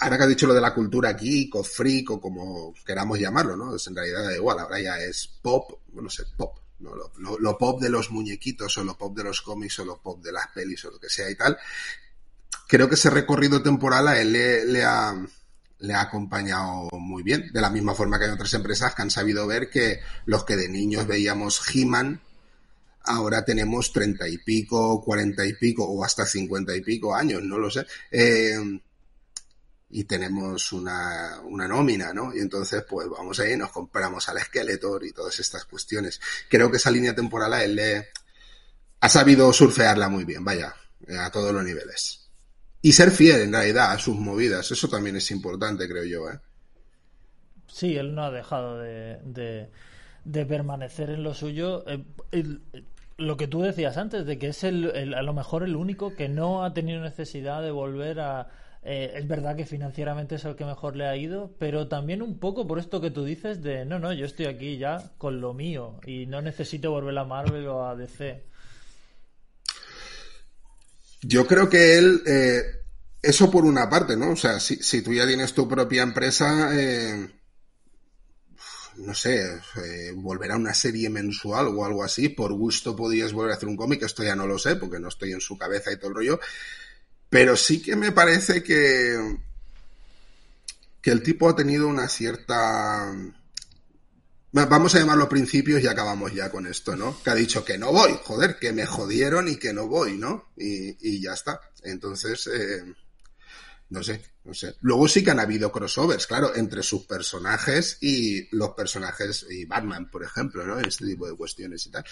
ahora 0.00 0.16
que 0.16 0.24
ha 0.24 0.28
dicho 0.28 0.46
lo 0.46 0.54
de 0.54 0.60
la 0.60 0.74
cultura 0.74 1.12
geek 1.12 1.54
o 1.56 1.64
freak 1.64 2.10
o 2.10 2.20
como 2.20 2.74
queramos 2.84 3.18
llamarlo, 3.18 3.56
¿no? 3.56 3.76
Es 3.76 3.86
en 3.86 3.96
realidad 3.96 4.24
da 4.24 4.34
igual, 4.34 4.58
ahora 4.58 4.80
ya 4.80 4.98
es 4.98 5.28
pop, 5.42 5.80
no 5.92 6.08
sé, 6.08 6.24
pop, 6.36 6.58
¿no? 6.80 6.92
Lo, 7.38 7.58
pop 7.58 7.80
de 7.80 7.88
los 7.88 8.10
muñequitos 8.10 8.76
o 8.78 8.84
lo 8.84 8.96
pop 8.96 9.16
de 9.16 9.24
los 9.24 9.42
cómics 9.42 9.78
o 9.80 9.84
lo 9.84 10.00
pop 10.00 10.22
de 10.22 10.32
las 10.32 10.48
pelis 10.48 10.84
o 10.84 10.90
lo 10.90 10.98
que 10.98 11.08
sea 11.08 11.30
y 11.30 11.36
tal. 11.36 11.58
Creo 12.66 12.88
que 12.88 12.94
ese 12.94 13.10
recorrido 13.10 13.62
temporal 13.62 14.08
a 14.08 14.20
él 14.20 14.32
le, 14.32 14.84
ha, 14.84 15.14
le 15.78 15.94
ha 15.94 16.00
acompañado 16.00 16.88
muy 16.92 17.22
bien, 17.22 17.50
de 17.52 17.60
la 17.60 17.70
misma 17.70 17.94
forma 17.94 18.18
que 18.18 18.26
hay 18.26 18.30
otras 18.30 18.54
empresas 18.54 18.94
que 18.94 19.02
han 19.02 19.10
sabido 19.10 19.46
ver 19.46 19.70
que 19.70 20.00
los 20.26 20.44
que 20.44 20.56
de 20.56 20.68
niños 20.68 21.06
veíamos 21.06 21.62
He-Man, 21.74 22.20
ahora 23.04 23.44
tenemos 23.44 23.92
treinta 23.92 24.28
y 24.28 24.38
pico, 24.38 25.02
cuarenta 25.02 25.44
y 25.44 25.54
pico 25.54 25.84
o 25.84 26.04
hasta 26.04 26.26
cincuenta 26.26 26.76
y 26.76 26.80
pico 26.80 27.14
años, 27.14 27.42
no 27.42 27.58
lo 27.58 27.70
sé. 27.70 27.86
Eh, 28.10 28.56
y 29.90 30.04
tenemos 30.04 30.72
una, 30.72 31.40
una 31.44 31.66
nómina, 31.66 32.12
¿no? 32.12 32.34
Y 32.34 32.38
entonces, 32.38 32.84
pues 32.88 33.08
vamos 33.08 33.38
ahí, 33.40 33.56
nos 33.56 33.72
compramos 33.72 34.28
al 34.28 34.38
Skeletor 34.40 35.04
y 35.04 35.12
todas 35.12 35.38
estas 35.40 35.64
cuestiones. 35.64 36.20
Creo 36.48 36.70
que 36.70 36.76
esa 36.76 36.90
línea 36.90 37.14
temporal 37.14 37.52
a 37.52 37.64
él 37.64 37.74
le 37.74 38.08
ha 39.00 39.08
sabido 39.08 39.52
surfearla 39.52 40.08
muy 40.08 40.24
bien, 40.24 40.44
vaya, 40.44 40.74
a 41.18 41.30
todos 41.30 41.52
los 41.52 41.64
niveles. 41.64 42.30
Y 42.82 42.92
ser 42.92 43.10
fiel, 43.10 43.42
en 43.42 43.52
realidad, 43.52 43.92
a 43.92 43.98
sus 43.98 44.16
movidas, 44.16 44.70
eso 44.70 44.88
también 44.88 45.16
es 45.16 45.30
importante, 45.30 45.88
creo 45.88 46.04
yo, 46.04 46.30
¿eh? 46.30 46.38
Sí, 47.66 47.96
él 47.96 48.14
no 48.14 48.24
ha 48.24 48.30
dejado 48.30 48.78
de, 48.78 49.68
de, 50.24 50.46
permanecer 50.46 51.10
en 51.10 51.22
lo 51.22 51.34
suyo. 51.34 51.84
Eh, 51.86 52.04
lo 53.16 53.36
que 53.36 53.46
tú 53.46 53.62
decías 53.62 53.96
antes, 53.96 54.24
de 54.26 54.38
que 54.38 54.48
es 54.48 54.64
el, 54.64 55.14
a 55.14 55.22
lo 55.22 55.34
mejor 55.34 55.62
el 55.62 55.76
único 55.76 56.14
que 56.14 56.28
no 56.28 56.64
ha 56.64 56.74
tenido 56.74 57.00
necesidad 57.00 57.62
de 57.62 57.70
volver 57.70 58.20
a 58.20 58.48
eh, 58.82 59.12
es 59.16 59.28
verdad 59.28 59.56
que 59.56 59.66
financieramente 59.66 60.36
es 60.36 60.44
el 60.46 60.56
que 60.56 60.64
mejor 60.64 60.96
le 60.96 61.06
ha 61.06 61.14
ido, 61.14 61.54
pero 61.58 61.88
también 61.88 62.22
un 62.22 62.38
poco 62.38 62.66
por 62.66 62.78
esto 62.78 63.00
que 63.00 63.10
tú 63.10 63.24
dices 63.24 63.62
de 63.62 63.84
no, 63.84 63.98
no, 63.98 64.12
yo 64.14 64.24
estoy 64.24 64.46
aquí 64.46 64.78
ya 64.78 65.12
con 65.18 65.40
lo 65.40 65.52
mío 65.52 66.00
y 66.06 66.26
no 66.26 66.40
necesito 66.40 66.90
volver 66.90 67.16
a 67.18 67.24
Marvel 67.24 67.66
o 67.68 67.86
a 67.86 67.94
DC. 67.94 68.42
Yo 71.22 71.46
creo 71.46 71.68
que 71.68 71.98
él, 71.98 72.22
eh, 72.26 72.62
eso 73.20 73.50
por 73.50 73.66
una 73.66 73.90
parte, 73.90 74.16
¿no? 74.16 74.30
O 74.30 74.36
sea, 74.36 74.58
si, 74.58 74.76
si 74.76 75.02
tú 75.02 75.12
ya 75.12 75.26
tienes 75.26 75.52
tu 75.52 75.68
propia 75.68 76.02
empresa, 76.02 76.70
eh, 76.72 77.28
no 78.96 79.14
sé, 79.14 79.44
volver 80.14 80.52
a 80.52 80.56
una 80.56 80.72
serie 80.72 81.10
mensual 81.10 81.68
o 81.68 81.84
algo 81.84 82.02
así, 82.02 82.30
por 82.30 82.54
gusto 82.54 82.96
podías 82.96 83.34
volver 83.34 83.52
a 83.52 83.56
hacer 83.56 83.68
un 83.68 83.76
cómic, 83.76 84.02
esto 84.02 84.22
ya 84.22 84.34
no 84.34 84.46
lo 84.46 84.58
sé 84.58 84.76
porque 84.76 84.98
no 84.98 85.08
estoy 85.08 85.32
en 85.32 85.40
su 85.42 85.58
cabeza 85.58 85.92
y 85.92 85.98
todo 85.98 86.08
el 86.08 86.16
rollo, 86.16 86.40
pero 87.30 87.56
sí 87.56 87.80
que 87.80 87.96
me 87.96 88.12
parece 88.12 88.62
que, 88.62 89.38
que 91.00 91.10
el 91.10 91.22
tipo 91.22 91.48
ha 91.48 91.56
tenido 91.56 91.88
una 91.88 92.08
cierta... 92.08 93.14
Vamos 94.52 94.94
a 94.94 94.98
llamarlo 94.98 95.28
principios 95.28 95.80
y 95.80 95.86
acabamos 95.86 96.34
ya 96.34 96.50
con 96.50 96.66
esto, 96.66 96.96
¿no? 96.96 97.22
Que 97.22 97.30
ha 97.30 97.36
dicho 97.36 97.64
que 97.64 97.78
no 97.78 97.92
voy, 97.92 98.18
joder, 98.24 98.58
que 98.58 98.72
me 98.72 98.84
jodieron 98.84 99.46
y 99.46 99.56
que 99.56 99.72
no 99.72 99.86
voy, 99.86 100.16
¿no? 100.16 100.50
Y, 100.56 100.96
y 101.08 101.20
ya 101.22 101.34
está. 101.34 101.60
Entonces, 101.84 102.48
eh, 102.48 102.82
no 103.90 104.04
sé, 104.04 104.22
no 104.44 104.54
sé. 104.54 104.76
Luego 104.82 105.08
sí 105.08 105.24
que 105.24 105.32
han 105.32 105.40
habido 105.40 105.72
crossovers, 105.72 106.26
claro, 106.26 106.54
entre 106.54 106.82
sus 106.82 107.06
personajes 107.06 107.98
y 108.00 108.48
los 108.56 108.70
personajes, 108.70 109.44
y 109.50 109.64
Batman, 109.64 110.08
por 110.08 110.22
ejemplo, 110.22 110.64
¿no? 110.64 110.78
Este 110.78 111.06
tipo 111.06 111.28
de 111.28 111.36
cuestiones 111.36 111.84
y 111.86 111.90
tal. 111.90 112.04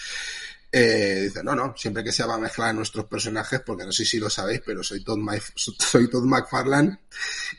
Eh, 0.70 1.20
dice, 1.24 1.44
no, 1.44 1.54
no, 1.54 1.74
siempre 1.76 2.02
que 2.02 2.10
se 2.10 2.24
va 2.24 2.34
a 2.34 2.38
mezclar 2.38 2.74
nuestros 2.74 3.06
personajes, 3.06 3.60
porque 3.60 3.84
no 3.84 3.92
sé 3.92 4.04
si 4.04 4.18
lo 4.18 4.28
sabéis, 4.28 4.60
pero 4.66 4.82
soy 4.82 5.04
Todd, 5.04 5.18
soy 5.54 6.10
Todd 6.10 6.24
McFarlane 6.24 6.98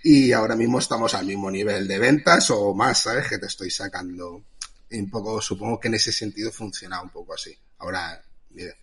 y 0.04 0.34
ahora 0.34 0.56
mismo 0.56 0.80
estamos 0.80 1.14
al 1.16 1.26
mismo 1.26 1.50
nivel 1.50 1.88
de 1.88 1.98
ventas 1.98 2.52
o 2.52 2.74
más, 2.74 3.02
¿sabes? 3.02 3.28
Que 3.30 3.38
te 3.38 3.48
estoy 3.48 3.72
sacando. 3.72 4.44
un 4.92 5.10
poco, 5.10 5.42
supongo 5.42 5.80
que 5.80 5.88
en 5.88 5.96
ese 5.96 6.12
sentido 6.12 6.52
funciona 6.52 7.02
un 7.02 7.10
poco 7.10 7.36
así. 7.36 7.58
Ahora, 7.78 8.22
mire. 8.50 8.76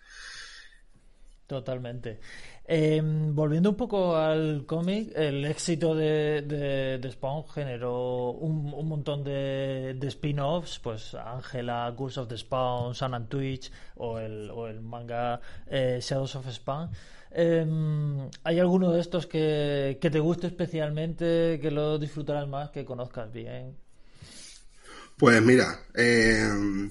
Totalmente. 1.46 2.20
Eh, 2.68 3.00
volviendo 3.00 3.70
un 3.70 3.76
poco 3.76 4.16
al 4.16 4.66
cómic, 4.66 5.12
el 5.14 5.44
éxito 5.44 5.94
de, 5.94 6.42
de, 6.42 7.11
Spawn 7.12 7.44
generó 7.48 8.31
un, 8.31 8.74
un 8.74 8.88
montón 8.88 9.22
de, 9.22 9.94
de 9.94 10.09
spin-offs, 10.09 10.81
pues 10.81 11.14
Angela, 11.14 11.94
Curse 11.96 12.20
of 12.20 12.29
the 12.29 12.37
Spawn, 12.37 12.92
Sun 12.92 13.14
and 13.14 13.29
Twitch 13.29 13.70
o 13.94 14.18
el, 14.18 14.81
manga 14.81 15.40
eh, 15.68 16.00
Shadows 16.02 16.35
of 16.35 16.50
Spawn. 16.50 16.90
Eh, 17.31 17.64
¿Hay 18.42 18.59
alguno 18.59 18.90
de 18.90 19.00
estos 19.00 19.29
que, 19.29 19.98
que 20.00 20.11
te 20.11 20.18
guste 20.18 20.48
especialmente, 20.48 21.61
que 21.61 21.70
lo 21.70 21.98
disfrutarás 22.00 22.48
más, 22.48 22.70
que 22.70 22.85
conozcas 22.85 23.33
bien? 23.33 23.76
Pues 25.16 25.40
mira, 25.40 25.83
eh, 25.94 26.90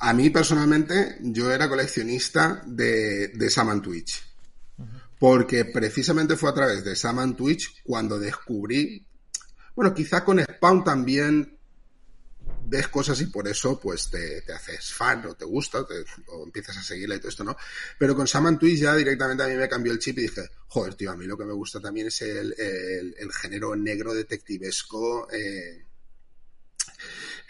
a 0.00 0.12
mí 0.14 0.30
personalmente 0.30 1.18
yo 1.20 1.52
era 1.52 1.68
coleccionista 1.68 2.62
de, 2.66 3.28
de 3.28 3.50
Saman 3.50 3.82
Twitch. 3.82 4.29
Porque 5.20 5.66
precisamente 5.66 6.34
fue 6.34 6.50
a 6.50 6.54
través 6.54 6.82
de 6.82 6.96
Saman 6.96 7.36
Twitch 7.36 7.82
cuando 7.84 8.18
descubrí, 8.18 9.06
bueno, 9.76 9.94
quizá 9.94 10.24
con 10.24 10.40
Spawn 10.40 10.82
también 10.82 11.60
ves 12.64 12.88
cosas 12.88 13.20
y 13.20 13.26
por 13.26 13.46
eso 13.46 13.78
pues 13.78 14.08
te, 14.10 14.42
haces 14.52 14.92
fan 14.92 15.26
o 15.26 15.34
te 15.34 15.44
gusta 15.44 15.80
o 16.28 16.44
empiezas 16.44 16.78
a 16.78 16.82
seguirla 16.82 17.16
y 17.16 17.18
todo 17.18 17.28
esto, 17.28 17.44
¿no? 17.44 17.56
Pero 17.98 18.16
con 18.16 18.26
Saman 18.26 18.58
Twitch 18.58 18.80
ya 18.80 18.94
directamente 18.94 19.42
a 19.42 19.48
mí 19.48 19.56
me 19.56 19.68
cambió 19.68 19.92
el 19.92 19.98
chip 19.98 20.18
y 20.18 20.22
dije, 20.22 20.48
joder, 20.68 20.94
tío, 20.94 21.10
a 21.10 21.16
mí 21.16 21.26
lo 21.26 21.36
que 21.36 21.44
me 21.44 21.52
gusta 21.52 21.80
también 21.80 22.06
es 22.06 22.22
el, 22.22 22.54
género 23.32 23.76
negro 23.76 24.14
detectivesco. 24.14 25.30
Eh, 25.30 25.84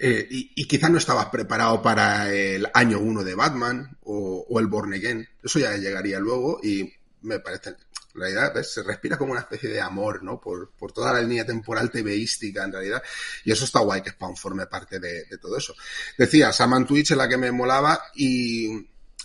eh, 0.03 0.27
y, 0.31 0.53
y 0.57 0.67
quizás 0.67 0.91
no 0.91 0.99
estabas 0.99 1.27
preparado 1.27 1.83
para 1.83 2.33
el 2.33 2.67
año 2.73 2.99
uno 2.99 3.23
de 3.23 3.35
Batman 3.35 3.99
o, 4.03 4.59
el 4.59 4.67
Born 4.67 4.95
Again. 4.95 5.29
Eso 5.43 5.59
ya 5.59 5.77
llegaría 5.77 6.19
luego 6.19 6.59
y 6.63 6.91
me 7.23 7.41
parece. 7.41 7.71
En 8.13 8.21
realidad, 8.21 8.61
se 8.63 8.83
respira 8.83 9.17
como 9.17 9.33
una 9.33 9.43
especie 9.43 9.71
de 9.71 9.81
amor, 9.81 10.23
¿no? 10.25 10.41
Por, 10.41 10.73
toda 10.93 11.13
la 11.13 11.23
línea 11.23 11.47
temporal 11.47 11.91
TVística, 11.91 12.65
en 12.65 12.73
realidad. 12.73 13.03
Y 13.45 13.53
eso 13.53 13.65
está 13.65 13.81
guay 13.81 14.03
que 14.03 14.11
Spawn 14.11 14.37
forme 14.37 14.67
parte 14.67 14.99
de, 14.99 15.27
todo 15.41 15.57
eso. 15.57 15.75
Decía, 16.19 16.53
Saman 16.53 16.87
Twitch 16.87 17.13
es 17.13 17.17
la 17.17 17.29
que 17.29 17.37
me 17.37 17.53
molaba 17.53 18.01
y, 18.17 18.67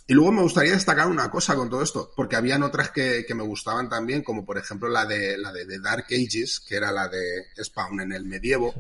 y 0.08 0.14
luego 0.14 0.32
me 0.32 0.44
gustaría 0.44 0.74
destacar 0.74 1.08
una 1.08 1.32
cosa 1.32 1.56
con 1.56 1.68
todo 1.68 1.82
esto, 1.82 2.12
porque 2.16 2.36
habían 2.36 2.62
otras 2.62 2.92
que, 2.92 3.26
me 3.34 3.44
gustaban 3.44 3.90
también, 3.90 4.22
como 4.22 4.46
por 4.46 4.60
ejemplo 4.60 4.88
la 4.88 5.06
de, 5.06 5.36
la 5.40 5.52
de, 5.52 5.80
Dark 5.80 6.06
Ages, 6.12 6.60
que 6.60 6.76
era 6.76 6.92
la 6.92 7.08
de 7.08 7.48
Spawn 7.64 8.02
en 8.02 8.12
el 8.12 8.26
medievo 8.26 8.76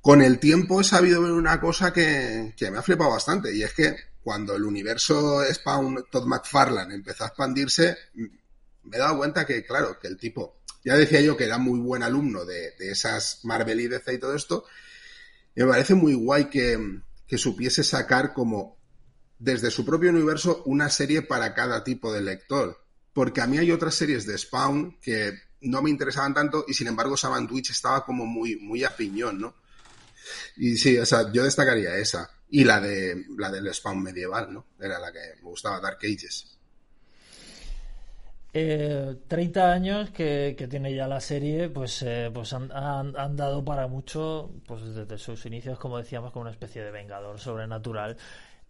con 0.00 0.22
el 0.22 0.38
tiempo 0.38 0.80
he 0.80 0.84
sabido 0.84 1.22
ver 1.22 1.32
una 1.32 1.60
cosa 1.60 1.92
que, 1.92 2.54
me 2.60 2.78
ha 2.78 2.82
flipado 2.82 3.10
bastante, 3.10 3.54
y 3.54 3.62
es 3.62 3.72
que 3.72 3.96
cuando 4.22 4.54
el 4.54 4.64
universo 4.64 5.42
Spawn 5.52 6.06
Todd 6.10 6.26
McFarlane 6.26 6.94
empezó 6.94 7.24
a 7.24 7.28
expandirse, 7.28 7.96
me 8.14 8.96
he 8.96 8.98
dado 8.98 9.18
cuenta 9.18 9.46
que, 9.46 9.64
claro, 9.64 9.98
que 9.98 10.08
el 10.08 10.16
tipo, 10.16 10.60
ya 10.84 10.96
decía 10.96 11.20
yo 11.20 11.36
que 11.36 11.44
era 11.44 11.58
muy 11.58 11.78
buen 11.78 12.02
alumno 12.02 12.44
de, 12.44 12.74
esas 12.78 13.40
Marvel 13.44 13.80
y 13.80 13.88
DC 13.88 14.14
y 14.14 14.18
todo 14.18 14.34
esto, 14.34 14.64
y 15.54 15.62
me 15.62 15.68
parece 15.68 15.94
muy 15.94 16.14
guay 16.14 16.48
que, 16.48 17.00
que 17.26 17.38
supiese 17.38 17.82
sacar 17.82 18.32
como 18.32 18.78
desde 19.38 19.70
su 19.70 19.84
propio 19.84 20.10
universo 20.10 20.62
una 20.66 20.90
serie 20.90 21.22
para 21.22 21.54
cada 21.54 21.84
tipo 21.84 22.12
de 22.12 22.22
lector. 22.22 22.84
Porque 23.12 23.40
a 23.40 23.46
mí 23.46 23.58
hay 23.58 23.70
otras 23.70 23.94
series 23.94 24.26
de 24.26 24.38
Spawn 24.38 24.98
que 25.00 25.32
no 25.60 25.82
me 25.82 25.90
interesaban 25.90 26.34
tanto 26.34 26.64
y 26.68 26.74
sin 26.74 26.86
embargo 26.86 27.16
Saban 27.16 27.48
Twitch 27.48 27.70
estaba 27.70 28.04
como 28.04 28.26
muy, 28.26 28.56
muy 28.56 28.84
a 28.84 28.94
piñón, 28.94 29.40
¿no? 29.40 29.54
Y 30.56 30.76
sí, 30.76 30.98
o 30.98 31.06
sea, 31.06 31.30
yo 31.32 31.44
destacaría 31.44 31.96
esa. 31.96 32.30
Y 32.50 32.64
la 32.64 32.80
de 32.80 33.24
la 33.36 33.50
del 33.50 33.72
spawn 33.74 34.02
medieval, 34.02 34.52
¿no? 34.52 34.66
Era 34.80 34.98
la 34.98 35.12
que 35.12 35.20
me 35.42 35.50
gustaba, 35.50 35.80
Dark 35.80 35.98
Ages. 36.02 36.58
Eh, 38.54 39.16
30 39.28 39.72
años 39.72 40.10
que, 40.10 40.66
tiene 40.70 40.94
ya 40.94 41.06
la 41.06 41.20
serie, 41.20 41.68
pues, 41.68 42.02
eh, 42.02 42.30
pues 42.32 42.54
han, 42.54 42.72
han, 42.72 43.36
dado 43.36 43.62
para 43.62 43.86
mucho, 43.88 44.50
pues 44.66 44.82
desde 44.94 45.18
sus 45.18 45.44
inicios, 45.44 45.78
como 45.78 45.98
decíamos, 45.98 46.32
como 46.32 46.42
una 46.42 46.50
especie 46.50 46.82
de 46.82 46.90
vengador 46.90 47.38
sobrenatural. 47.38 48.16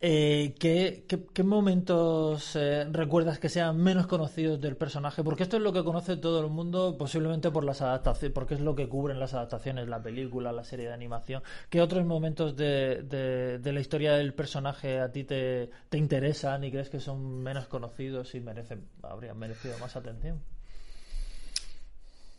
Eh, 0.00 0.54
¿qué, 0.60 1.04
qué, 1.08 1.42
momentos 1.42 2.54
eh, 2.54 2.86
recuerdas 2.92 3.40
que 3.40 3.48
sean 3.48 3.82
menos 3.82 4.06
conocidos 4.06 4.60
del 4.60 4.76
personaje? 4.76 5.24
Porque 5.24 5.42
esto 5.42 5.56
es 5.56 5.62
lo 5.62 5.72
que 5.72 5.82
conoce 5.82 6.16
todo 6.16 6.40
el 6.40 6.50
mundo, 6.50 6.96
posiblemente 6.96 7.50
por 7.50 7.64
las 7.64 7.82
adaptaciones, 7.82 8.32
porque 8.32 8.54
es 8.54 8.60
lo 8.60 8.76
que 8.76 8.88
cubren 8.88 9.18
las 9.18 9.34
adaptaciones, 9.34 9.88
la 9.88 10.00
película, 10.00 10.52
la 10.52 10.62
serie 10.62 10.86
de 10.86 10.92
animación. 10.92 11.42
¿Qué 11.68 11.80
otros 11.80 12.06
momentos 12.06 12.54
de, 12.54 13.60
la 13.64 13.80
historia 13.80 14.12
del 14.12 14.34
personaje 14.34 15.00
a 15.00 15.10
ti 15.10 15.24
te, 15.24 15.68
te, 15.88 15.98
interesan 15.98 16.62
y 16.62 16.70
crees 16.70 16.90
que 16.90 17.00
son 17.00 17.42
menos 17.42 17.66
conocidos 17.66 18.36
y 18.36 18.40
merecen, 18.40 18.86
habrían 19.02 19.36
merecido 19.36 19.76
más 19.78 19.96
atención? 19.96 20.40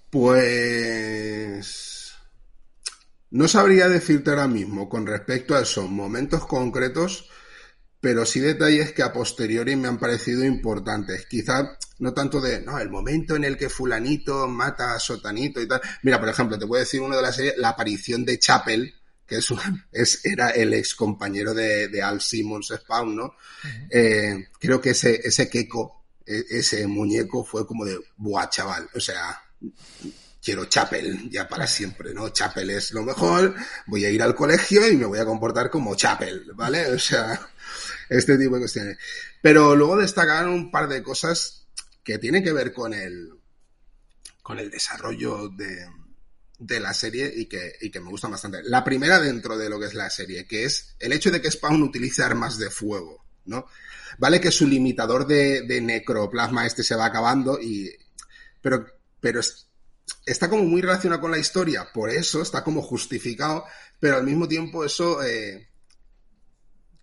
Pues 0.10 2.16
no 3.32 3.50
sabría 3.50 3.90
decirte 3.90 4.30
ahora 4.30 4.48
mismo 4.48 4.88
con 4.88 5.06
respecto 5.06 5.56
a 5.56 5.62
esos 5.62 5.90
momentos 5.90 6.46
concretos 6.46 7.30
pero 8.02 8.26
sí 8.26 8.40
detalles 8.40 8.94
que 8.94 9.04
a 9.04 9.12
posteriori 9.12 9.76
me 9.76 9.88
han 9.88 10.00
parecido 10.00 10.46
importantes. 10.46 11.26
Quizá 11.26 11.78
no 12.00 12.14
tanto 12.14 12.40
de, 12.40 12.62
no, 12.62 12.80
el 12.80 12.90
momento 12.90 13.36
en 13.36 13.44
el 13.44 13.58
que 13.58 13.70
fulanito 13.70 14.48
mata 14.48 14.94
a 14.94 15.00
sotanito 15.00 15.62
y 15.62 15.68
tal. 15.68 15.82
Mira, 16.04 16.20
por 16.20 16.30
ejemplo, 16.30 16.58
te 16.58 16.66
a 16.66 16.80
decir 16.80 17.02
uno 17.02 17.16
de 17.16 17.22
las 17.22 17.36
series, 17.36 17.58
la 17.58 17.70
aparición 17.70 18.24
de 18.24 18.40
Chapel, 18.40 18.94
que 19.28 19.38
es, 19.38 19.48
es 19.92 20.26
era 20.26 20.50
el 20.50 20.74
ex 20.74 20.96
compañero 20.96 21.54
de, 21.54 21.90
de 21.90 22.02
Al 22.02 22.22
Simmons 22.22 22.74
Spawn, 22.76 23.16
¿no? 23.16 23.36
Eh, 23.90 24.48
creo 24.60 24.80
que 24.80 24.92
ese, 24.92 25.20
ese 25.24 25.50
queco, 25.50 26.06
e, 26.26 26.44
ese 26.50 26.88
muñeco 26.88 27.44
fue 27.44 27.68
como 27.68 27.86
de, 27.86 28.00
buah, 28.18 28.50
chaval, 28.50 28.90
o 28.96 29.00
sea, 29.00 29.44
quiero 30.42 30.66
Chapel 30.66 31.30
ya 31.30 31.48
para 31.48 31.68
siempre, 31.68 32.14
¿no? 32.14 32.30
Chapel 32.30 32.70
es 32.72 32.92
lo 32.92 33.04
mejor, 33.04 33.56
voy 33.88 34.06
a 34.06 34.10
ir 34.10 34.22
al 34.24 34.36
colegio 34.36 34.88
y 34.88 34.96
me 34.96 35.06
voy 35.06 35.20
a 35.20 35.26
comportar 35.26 35.70
como 35.70 35.96
Chapel, 35.96 36.52
¿vale? 36.56 36.88
O 36.88 37.00
sea, 37.00 37.40
este 38.10 38.38
tipo 38.38 38.56
de 38.56 38.62
cuestiones. 38.62 38.98
Pero 39.42 39.76
luego 39.76 39.98
destacar 39.98 40.48
un 40.48 40.72
par 40.72 40.90
de 40.90 41.04
cosas 41.04 41.68
que 42.04 42.18
tienen 42.18 42.44
que 42.44 42.54
ver 42.54 42.74
con 42.74 42.94
el, 42.94 43.30
con 44.42 44.60
el 44.60 44.72
desarrollo 44.72 45.50
de, 45.50 45.86
de 46.58 46.80
la 46.80 46.94
serie 46.94 47.32
y 47.34 47.46
que, 47.46 47.76
y 47.82 47.90
que 47.90 48.00
me 48.00 48.10
gustan 48.10 48.32
bastante. 48.32 48.64
La 48.64 48.84
primera 48.84 49.20
dentro 49.20 49.58
de 49.58 49.70
lo 49.70 49.80
que 49.80 49.86
es 49.86 49.94
la 49.94 50.10
serie, 50.10 50.46
que 50.46 50.66
es 50.66 50.96
el 51.00 51.14
hecho 51.14 51.32
de 51.32 51.42
que 51.42 51.52
Spawn 51.52 51.82
utilice 51.82 52.24
armas 52.24 52.58
de 52.58 52.70
fuego, 52.70 53.26
¿no? 53.46 53.68
Vale 54.18 54.42
que 54.42 54.52
su 54.52 54.68
limitador 54.68 55.26
de, 55.26 55.62
de 55.62 55.82
necroplasma 55.82 56.66
este 56.66 56.84
se 56.84 56.96
va 56.96 57.06
acabando 57.06 57.60
y... 57.62 57.90
Pero, 58.62 58.86
pero 59.22 59.40
está 60.26 60.50
como 60.50 60.64
muy 60.64 60.82
relacionado 60.82 61.22
con 61.22 61.32
la 61.32 61.38
historia, 61.38 61.88
por 61.94 62.10
eso 62.10 62.42
está 62.42 62.64
como 62.64 62.82
justificado, 62.82 63.64
pero 64.00 64.18
al 64.18 64.26
mismo 64.26 64.48
tiempo 64.48 64.84
eso 64.84 65.24
eh, 65.24 65.69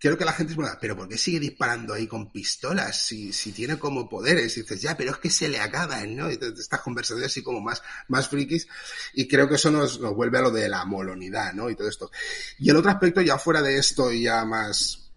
quiero 0.06 0.18
que 0.18 0.24
la 0.24 0.32
gente 0.34 0.52
se 0.52 0.56
pregunta, 0.56 0.78
pero 0.80 0.96
¿por 0.96 1.08
qué 1.08 1.18
sigue 1.18 1.40
disparando 1.40 1.92
ahí 1.92 2.06
con 2.06 2.30
pistolas 2.30 3.04
si, 3.06 3.32
si 3.32 3.50
tiene 3.50 3.76
como 3.76 4.08
poderes? 4.08 4.56
Y 4.56 4.60
dices, 4.60 4.80
ya, 4.80 4.96
pero 4.96 5.10
es 5.10 5.16
que 5.16 5.30
se 5.30 5.48
le 5.48 5.58
acaban, 5.58 6.14
¿no? 6.14 6.28
Estas 6.28 6.80
conversaciones 6.80 7.32
así 7.32 7.42
como 7.42 7.60
más, 7.60 7.82
más 8.06 8.28
frikis. 8.28 8.68
Y 9.14 9.26
creo 9.26 9.48
que 9.48 9.56
eso 9.56 9.68
nos, 9.72 9.98
nos 9.98 10.14
vuelve 10.14 10.38
a 10.38 10.42
lo 10.42 10.52
de 10.52 10.68
la 10.68 10.84
molonidad, 10.84 11.54
¿no? 11.54 11.68
Y 11.70 11.74
todo 11.74 11.88
esto. 11.88 12.12
Y 12.60 12.70
el 12.70 12.76
otro 12.76 12.92
aspecto 12.92 13.20
ya 13.20 13.36
fuera 13.36 13.60
de 13.62 13.78
esto 13.78 14.12
y 14.12 14.22
ya 14.22 14.44
más, 14.44 15.10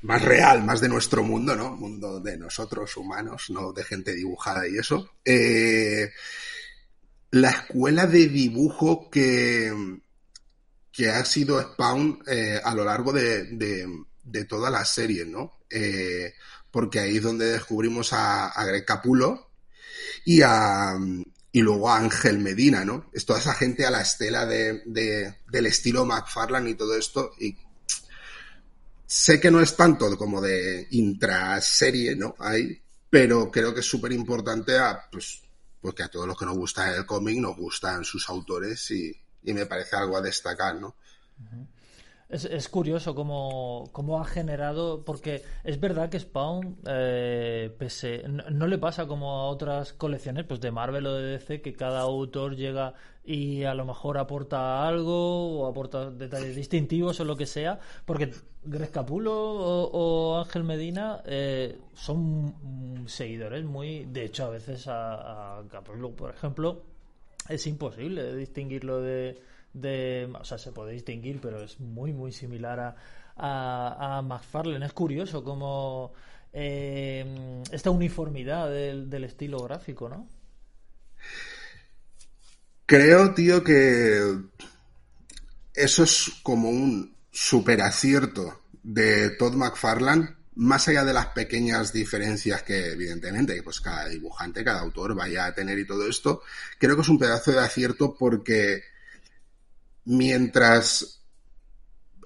más 0.00 0.22
real, 0.22 0.64
más 0.64 0.80
de 0.80 0.88
nuestro 0.88 1.22
mundo, 1.22 1.54
¿no? 1.54 1.76
Mundo 1.76 2.18
de 2.18 2.38
nosotros 2.38 2.96
humanos, 2.96 3.50
no 3.50 3.74
de 3.74 3.84
gente 3.84 4.14
dibujada 4.14 4.66
y 4.66 4.78
eso. 4.78 5.10
Eh, 5.22 6.10
la 7.30 7.50
escuela 7.50 8.06
de 8.06 8.26
dibujo 8.26 9.10
que, 9.10 10.00
que 10.92 11.08
ha 11.08 11.24
sido 11.24 11.60
Spawn 11.60 12.22
eh, 12.26 12.60
a 12.62 12.74
lo 12.74 12.84
largo 12.84 13.12
de, 13.12 13.44
de, 14.22 14.44
toda 14.44 14.70
la 14.70 14.84
serie, 14.84 15.24
¿no? 15.24 15.60
Eh, 15.70 16.34
porque 16.70 17.00
ahí 17.00 17.16
es 17.16 17.22
donde 17.22 17.46
descubrimos 17.46 18.12
a, 18.12 18.48
a 18.48 18.64
Greg 18.64 18.84
Capulo 18.84 19.50
y 20.24 20.42
a 20.42 20.94
y 21.54 21.60
luego 21.60 21.90
a 21.90 21.98
Ángel 21.98 22.38
Medina, 22.38 22.84
¿no? 22.84 23.10
Es 23.12 23.26
toda 23.26 23.38
esa 23.38 23.52
gente 23.52 23.84
a 23.84 23.90
la 23.90 24.00
estela 24.00 24.46
de, 24.46 24.82
de, 24.86 25.36
del 25.50 25.66
estilo 25.66 26.06
McFarlane 26.06 26.70
y 26.70 26.74
todo 26.74 26.96
esto. 26.96 27.32
Y 27.38 27.54
sé 29.06 29.38
que 29.38 29.50
no 29.50 29.60
es 29.60 29.76
tanto 29.76 30.16
como 30.16 30.40
de 30.40 30.88
intraserie, 30.92 32.16
¿no? 32.16 32.34
Ahí, 32.38 32.80
pero 33.10 33.50
creo 33.50 33.74
que 33.74 33.80
es 33.80 33.86
súper 33.86 34.12
importante 34.12 34.78
a, 34.78 34.98
pues, 35.12 35.42
pues 35.78 35.94
que 35.94 36.02
a 36.02 36.08
todos 36.08 36.26
los 36.26 36.38
que 36.38 36.46
nos 36.46 36.56
gusta 36.56 36.96
el 36.96 37.04
cómic 37.04 37.36
nos 37.38 37.54
gustan 37.54 38.02
sus 38.02 38.26
autores 38.30 38.90
y, 38.90 39.14
me 39.44 39.66
parece 39.66 39.96
algo 39.96 40.16
a 40.16 40.20
destacar, 40.20 40.76
¿no? 40.76 40.94
Es, 42.32 42.46
es 42.46 42.70
curioso 42.70 43.14
cómo, 43.14 43.90
cómo, 43.92 44.18
ha 44.18 44.24
generado, 44.24 45.04
porque 45.04 45.42
es 45.64 45.78
verdad 45.78 46.08
que 46.08 46.18
Spawn, 46.18 46.78
eh, 46.86 47.74
pese, 47.78 48.24
no, 48.26 48.66
le 48.66 48.78
pasa 48.78 49.06
como 49.06 49.32
a 49.32 49.48
otras 49.48 49.92
colecciones 49.92 50.46
pues 50.46 50.58
de 50.62 50.70
Marvel 50.70 51.06
o 51.06 51.14
de 51.14 51.32
DC, 51.32 51.60
que 51.60 51.74
cada 51.74 52.00
autor 52.00 52.56
llega 52.56 52.94
y 53.22 53.64
a 53.64 53.74
lo 53.74 53.84
mejor 53.84 54.16
aporta 54.16 54.88
algo 54.88 55.60
o 55.60 55.66
aporta 55.66 56.10
detalles 56.10 56.56
distintivos 56.56 57.20
o 57.20 57.26
lo 57.26 57.36
que 57.36 57.44
sea, 57.44 57.78
porque 58.06 58.32
Greg 58.64 58.90
Capulo 58.90 59.34
o, 59.34 60.38
Ángel 60.38 60.64
Medina 60.64 61.22
eh, 61.26 61.78
son 61.92 63.04
seguidores 63.08 63.62
muy, 63.66 64.06
de 64.06 64.24
hecho 64.24 64.46
a 64.46 64.48
veces 64.48 64.88
a, 64.88 65.58
a 65.58 65.68
Capulo, 65.68 66.12
por 66.16 66.30
ejemplo, 66.30 66.82
es 67.48 67.66
imposible 67.66 68.34
distinguirlo 68.36 69.00
de 69.00 69.40
o 70.38 70.44
sea, 70.44 70.58
se 70.58 70.72
puede 70.72 70.92
distinguir, 70.92 71.40
pero 71.40 71.62
es 71.62 71.80
muy, 71.80 72.12
muy 72.12 72.32
similar 72.32 72.78
a, 72.80 72.96
a, 73.36 74.18
a 74.18 74.22
McFarlane. 74.22 74.84
Es 74.84 74.92
curioso 74.92 75.42
como 75.42 76.12
eh, 76.52 77.62
esta 77.70 77.90
uniformidad 77.90 78.70
del, 78.70 79.08
del, 79.08 79.24
estilo 79.24 79.58
gráfico, 79.60 80.08
¿no? 80.08 80.28
Creo, 82.86 83.32
tío, 83.32 83.64
que 83.64 84.20
eso 85.74 86.02
es 86.02 86.32
como 86.42 86.68
un 86.68 87.16
super 87.30 87.80
acierto 87.80 88.60
de 88.82 89.30
Todd 89.30 89.54
McFarlane, 89.54 90.36
más 90.54 90.86
allá 90.88 91.04
de 91.04 91.14
las 91.14 91.26
pequeñas 91.28 91.92
diferencias 91.92 92.62
que 92.62 92.92
evidentemente 92.92 93.62
pues 93.62 93.80
cada 93.80 94.08
dibujante, 94.08 94.64
cada 94.64 94.80
autor 94.80 95.14
vaya 95.14 95.46
a 95.46 95.54
tener 95.54 95.78
y 95.78 95.86
todo 95.86 96.06
esto, 96.06 96.42
creo 96.78 96.94
que 96.94 97.02
es 97.02 97.08
un 97.08 97.18
pedazo 97.18 97.52
de 97.52 97.60
acierto 97.60 98.14
porque 98.14 98.82
mientras 100.04 101.20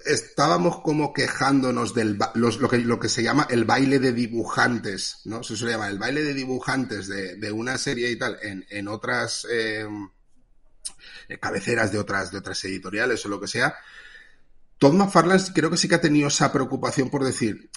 estábamos 0.05 0.81
como 0.81 1.13
quejándonos 1.13 1.93
del 1.93 2.17
lo, 2.35 2.99
que, 2.99 3.09
se 3.09 3.23
llama 3.23 3.47
el 3.49 3.65
baile 3.65 3.99
de 3.99 4.13
dibujantes, 4.13 5.21
¿no? 5.25 5.43
Se 5.43 5.55
suele 5.55 5.73
llamar 5.73 5.91
el 5.91 5.99
baile 5.99 6.23
de 6.23 6.33
dibujantes 6.33 7.07
de, 7.07 7.35
de 7.35 7.51
una 7.51 7.77
serie 7.77 8.11
y 8.11 8.17
tal 8.17 8.37
en, 8.41 8.65
en 8.69 8.87
otras 8.87 9.45
eh, 9.51 9.87
cabeceras 11.39 11.91
de 11.91 11.99
otras, 11.99 12.31
de 12.31 12.37
otras 12.37 12.63
editoriales 12.65 13.25
o 13.25 13.29
lo 13.29 13.39
que 13.39 13.47
sea. 13.47 13.75
Todd 14.77 14.93
McFarlane 14.93 15.43
creo 15.53 15.71
que 15.71 15.77
sí 15.77 15.87
que 15.87 15.95
ha 15.95 16.01
tenido 16.01 16.27
esa 16.27 16.51
preocupación 16.51 17.09
por 17.09 17.23
decir, 17.23 17.69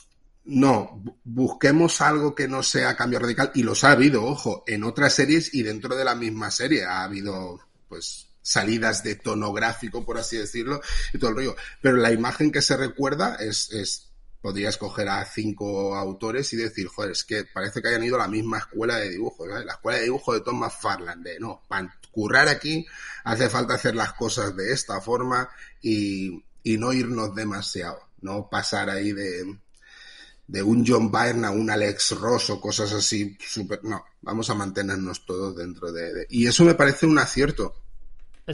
no, 0.50 1.00
busquemos 1.22 2.00
algo 2.00 2.34
que 2.34 2.48
no 2.48 2.64
sea 2.64 2.96
cambio 2.96 3.20
radical 3.20 3.52
y 3.54 3.62
los 3.62 3.84
ha 3.84 3.92
habido, 3.92 4.24
ojo, 4.24 4.64
en 4.66 4.82
otras 4.82 5.14
series 5.14 5.54
y 5.54 5.62
dentro 5.62 5.94
de 5.94 6.04
la 6.04 6.16
misma 6.16 6.50
serie 6.50 6.84
ha 6.84 7.04
habido, 7.04 7.60
pues, 7.88 8.26
salidas 8.42 9.04
de 9.04 9.14
tono 9.14 9.52
gráfico, 9.52 10.04
por 10.04 10.18
así 10.18 10.38
decirlo, 10.38 10.80
y 11.12 11.18
todo 11.18 11.30
el 11.30 11.36
rollo. 11.36 11.56
Pero 11.80 11.98
la 11.98 12.10
imagen 12.10 12.50
que 12.50 12.62
se 12.62 12.76
recuerda 12.76 13.36
es, 13.36 13.70
es 13.70 14.10
podría 14.40 14.70
escoger 14.70 15.08
a 15.08 15.24
cinco 15.24 15.94
autores 15.94 16.52
y 16.52 16.56
decir, 16.56 16.88
joder, 16.88 17.12
es 17.12 17.22
que 17.22 17.44
parece 17.44 17.80
que 17.80 17.88
hayan 17.88 18.02
ido 18.02 18.16
a 18.16 18.20
la 18.20 18.28
misma 18.28 18.58
escuela 18.58 18.96
de 18.96 19.10
dibujo, 19.10 19.46
¿sabes? 19.46 19.64
La 19.66 19.74
escuela 19.74 19.98
de 19.98 20.04
dibujo 20.04 20.34
de 20.34 20.40
Thomas 20.40 20.74
Farland, 20.74 21.24
de 21.24 21.38
no, 21.38 21.62
para 21.68 21.96
currar 22.10 22.48
aquí 22.48 22.86
hace 23.22 23.48
falta 23.48 23.74
hacer 23.74 23.94
las 23.94 24.14
cosas 24.14 24.56
de 24.56 24.72
esta 24.72 25.00
forma 25.00 25.48
y, 25.80 26.42
y 26.64 26.76
no 26.76 26.92
irnos 26.92 27.36
demasiado, 27.36 28.00
no 28.20 28.48
pasar 28.50 28.90
ahí 28.90 29.12
de, 29.12 29.44
de 30.50 30.64
un 30.64 30.84
John 30.84 31.12
Byrne 31.12 31.46
a 31.46 31.50
un 31.50 31.70
Alex 31.70 32.18
Ross 32.18 32.50
o 32.50 32.60
cosas 32.60 32.92
así, 32.92 33.36
super, 33.38 33.84
no, 33.84 34.04
vamos 34.20 34.50
a 34.50 34.54
mantenernos 34.54 35.24
todos 35.24 35.54
dentro 35.54 35.92
de, 35.92 36.12
de, 36.12 36.26
Y 36.28 36.48
eso 36.48 36.64
me 36.64 36.74
parece 36.74 37.06
un 37.06 37.18
acierto, 37.18 37.74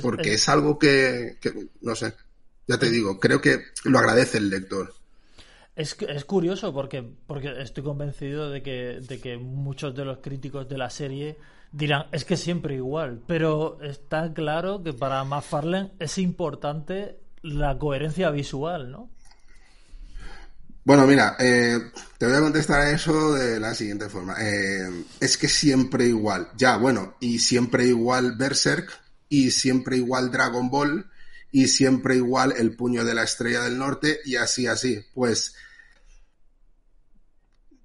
porque 0.02 0.34
es, 0.34 0.46
algo 0.50 0.78
que, 0.78 1.38
no 1.80 1.96
sé, 1.96 2.12
ya 2.68 2.78
te 2.78 2.90
digo, 2.90 3.18
creo 3.18 3.40
que 3.40 3.60
lo 3.84 3.98
agradece 3.98 4.36
el 4.36 4.50
lector. 4.50 4.92
Es, 5.74 5.96
es 6.06 6.24
curioso 6.26 6.74
porque, 6.74 7.02
porque 7.26 7.62
estoy 7.62 7.82
convencido 7.82 8.50
de 8.50 8.62
que, 8.62 9.00
de 9.00 9.18
que 9.18 9.38
muchos 9.38 9.94
de 9.94 10.04
los 10.04 10.18
críticos 10.18 10.68
de 10.68 10.76
la 10.76 10.90
serie 10.90 11.38
dirán, 11.72 12.08
es 12.12 12.26
que 12.26 12.36
siempre 12.36 12.74
igual, 12.74 13.22
pero 13.26 13.78
está 13.80 14.34
claro 14.34 14.82
que 14.82 14.92
para 14.92 15.24
McFarlane 15.24 15.92
es 15.98 16.18
importante 16.18 17.18
la 17.40 17.78
coherencia 17.78 18.30
visual, 18.30 18.90
¿no? 18.90 19.08
Bueno, 20.86 21.04
mira, 21.04 21.34
eh, 21.40 21.80
te 22.16 22.26
voy 22.26 22.36
a 22.36 22.40
contestar 22.40 22.80
a 22.80 22.90
eso 22.92 23.34
de 23.34 23.58
la 23.58 23.74
siguiente 23.74 24.08
forma. 24.08 24.36
Eh, 24.38 25.04
es 25.18 25.36
que 25.36 25.48
siempre 25.48 26.06
igual. 26.06 26.48
Ya, 26.56 26.76
bueno, 26.76 27.16
y 27.18 27.40
siempre 27.40 27.86
igual 27.86 28.36
Berserk, 28.36 28.88
y 29.28 29.50
siempre 29.50 29.96
igual 29.96 30.30
Dragon 30.30 30.70
Ball 30.70 31.10
y 31.50 31.66
siempre 31.66 32.14
igual 32.14 32.54
el 32.56 32.76
puño 32.76 33.04
de 33.04 33.14
la 33.14 33.24
estrella 33.24 33.62
del 33.62 33.78
norte 33.78 34.20
y 34.24 34.36
así, 34.36 34.68
así. 34.68 35.04
Pues 35.12 35.56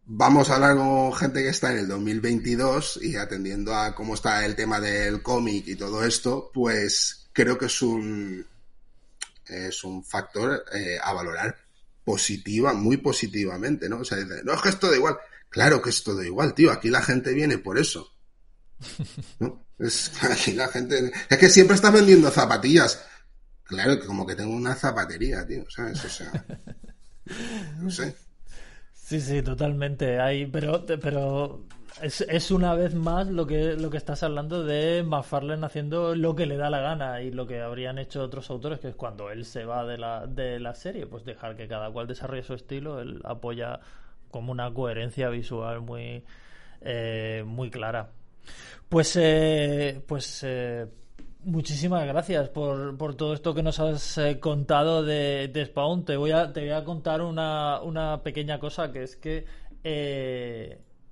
vamos 0.06 0.52
a 0.52 0.56
hablar 0.58 0.78
con 0.78 1.12
gente 1.14 1.42
que 1.42 1.50
está 1.50 1.72
en 1.72 1.80
el 1.80 1.88
2022 1.88 3.00
y 3.02 3.16
atendiendo 3.16 3.76
a 3.76 3.96
cómo 3.96 4.14
está 4.14 4.46
el 4.46 4.56
tema 4.56 4.80
del 4.80 5.24
cómic 5.24 5.68
y 5.68 5.76
todo 5.76 6.06
esto, 6.06 6.52
pues 6.54 7.30
creo 7.34 7.58
que 7.58 7.66
es 7.66 7.82
un, 7.82 8.46
es 9.48 9.84
un 9.84 10.04
factor 10.04 10.66
eh, 10.72 11.00
a 11.02 11.14
valorar 11.14 11.61
positiva, 12.04 12.74
muy 12.74 12.98
positivamente, 12.98 13.90
¿no? 13.90 14.00
O 14.00 14.06
sea, 14.06 14.18
no 14.44 14.54
es 14.54 14.62
que 14.62 14.70
esto 14.70 14.90
da 14.90 14.96
igual. 14.96 15.18
Claro 15.50 15.82
que 15.82 15.90
esto 15.90 16.16
da 16.16 16.26
igual, 16.26 16.54
tío. 16.54 16.72
Aquí 16.72 16.90
la 16.90 17.02
gente 17.02 17.34
viene 17.34 17.58
por 17.58 17.78
eso. 17.78 18.14
¿no? 19.40 19.66
Es, 19.82 20.12
aquí 20.22 20.52
la 20.52 20.68
gente. 20.68 21.12
Es 21.28 21.38
que 21.40 21.50
siempre 21.50 21.76
estás 21.76 21.92
vendiendo 21.92 22.30
zapatillas. 22.30 23.04
Claro, 23.64 24.00
que 24.00 24.06
como 24.06 24.28
que 24.28 24.36
tengo 24.36 24.54
una 24.54 24.76
zapatería, 24.76 25.44
tío, 25.48 25.66
¿sabes? 25.72 26.06
O 26.06 26.10
sea. 26.10 26.46
No 27.80 27.90
sé. 27.90 28.16
Sí, 28.94 29.20
sí, 29.20 29.42
totalmente. 29.42 30.22
Hay, 30.22 30.46
pero, 30.46 30.86
pero 30.86 31.68
es, 32.02 32.22
es, 32.22 32.52
una 32.52 32.74
vez 32.74 32.96
más 32.96 33.28
lo 33.28 33.46
que, 33.46 33.74
lo 33.76 33.90
que 33.90 33.98
estás 33.98 34.24
hablando 34.24 34.64
de 34.64 35.04
McFarlane 35.04 35.66
haciendo 35.66 36.16
lo 36.16 36.36
que 36.36 36.46
le 36.46 36.58
da 36.58 36.70
la 36.70 36.80
gana 36.80 37.22
y 37.22 37.32
lo 37.32 37.46
que 37.46 37.62
habrían 37.62 37.98
hecho 37.98 38.24
otros 38.24 38.50
autores, 38.50 38.80
que 38.80 38.90
es 38.90 38.96
cuando 38.96 39.30
él 39.30 39.46
se 39.46 39.66
va 39.66 39.86
de 39.86 39.98
la, 39.98 40.26
de 40.26 40.60
la 40.60 40.74
serie, 40.74 41.06
pues 41.06 41.26
dejar 41.26 41.56
que 41.56 41.68
cada 41.68 41.92
cual 41.92 42.08
desarrolle 42.08 42.44
su 42.44 42.54
estilo, 42.54 43.02
él 43.02 43.22
apoya 43.24 43.80
como 44.30 44.52
una 44.52 44.74
coherencia 44.74 45.30
visual 45.30 45.82
muy, 45.82 46.24
eh, 46.82 47.44
muy 47.46 47.70
clara. 47.70 48.10
Pues, 48.90 49.16
eh, 49.16 50.02
pues 50.08 50.44
eh, 50.44 50.88
muchísimas 51.44 52.06
gracias 52.06 52.50
por, 52.50 52.98
por, 52.98 53.16
todo 53.16 53.34
esto 53.34 53.54
que 53.54 53.64
nos 53.64 53.80
has 53.80 54.18
eh, 54.18 54.40
contado 54.40 55.04
de, 55.04 55.50
de, 55.50 55.66
Spawn. 55.66 56.06
Te 56.06 56.18
voy 56.18 56.32
a, 56.32 56.52
te 56.52 56.62
voy 56.62 56.72
a 56.72 56.84
contar 56.84 57.22
una, 57.22 57.82
una 57.82 58.22
pequeña 58.24 58.60
cosa 58.60 58.92
que 58.92 59.04
es 59.04 59.16
que 59.16 59.46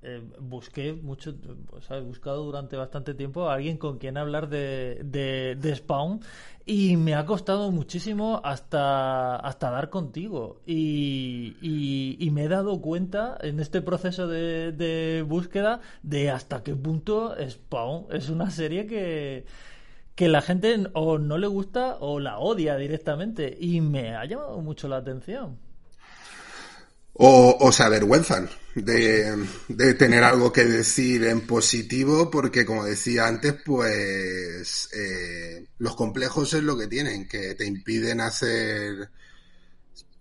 eh, 0.01 0.21
busqué 0.39 0.93
mucho, 0.93 1.35
o 1.71 1.93
he 1.93 2.01
buscado 2.01 2.45
durante 2.45 2.77
bastante 2.77 3.13
tiempo 3.13 3.49
a 3.49 3.55
alguien 3.55 3.77
con 3.77 3.97
quien 3.97 4.17
hablar 4.17 4.47
de, 4.47 5.01
de, 5.03 5.75
Spawn 5.75 6.21
y 6.65 6.95
me 6.95 7.15
ha 7.15 7.25
costado 7.25 7.69
muchísimo 7.71 8.39
hasta, 8.43 9.35
hasta 9.35 9.71
dar 9.71 9.89
contigo. 9.89 10.61
Y, 10.65 11.57
y, 11.61 12.15
y 12.19 12.31
me 12.31 12.45
he 12.45 12.47
dado 12.47 12.79
cuenta 12.79 13.37
en 13.41 13.59
este 13.59 13.81
proceso 13.81 14.27
de, 14.27 14.71
de, 14.71 15.23
búsqueda 15.27 15.81
de 16.01 16.29
hasta 16.29 16.63
qué 16.63 16.75
punto 16.75 17.35
Spawn 17.49 18.05
es 18.11 18.29
una 18.29 18.51
serie 18.51 18.85
que 18.87 19.45
que 20.15 20.27
la 20.27 20.41
gente 20.41 20.75
o 20.95 21.17
no 21.17 21.37
le 21.37 21.47
gusta 21.47 21.95
o 22.01 22.19
la 22.19 22.39
odia 22.39 22.75
directamente 22.75 23.55
y 23.57 23.79
me 23.79 24.17
ha 24.17 24.25
llamado 24.25 24.59
mucho 24.59 24.89
la 24.89 24.97
atención 24.97 25.57
o, 27.21 27.57
o 27.59 27.71
se 27.71 27.83
avergüenzan 27.83 28.49
de, 28.75 29.93
tener 29.97 30.23
algo 30.23 30.53
que 30.53 30.63
decir 30.63 31.25
en 31.25 31.45
positivo, 31.45 32.31
porque 32.31 32.65
como 32.65 32.85
decía 32.85 33.27
antes, 33.27 33.55
pues 33.65 34.89
eh, 34.93 35.67
los 35.79 35.97
complejos 35.97 36.53
es 36.53 36.63
lo 36.63 36.77
que 36.77 36.87
tienen, 36.87 37.27
que 37.27 37.55
te 37.55 37.65
impiden 37.65 38.21
hacer 38.21 39.09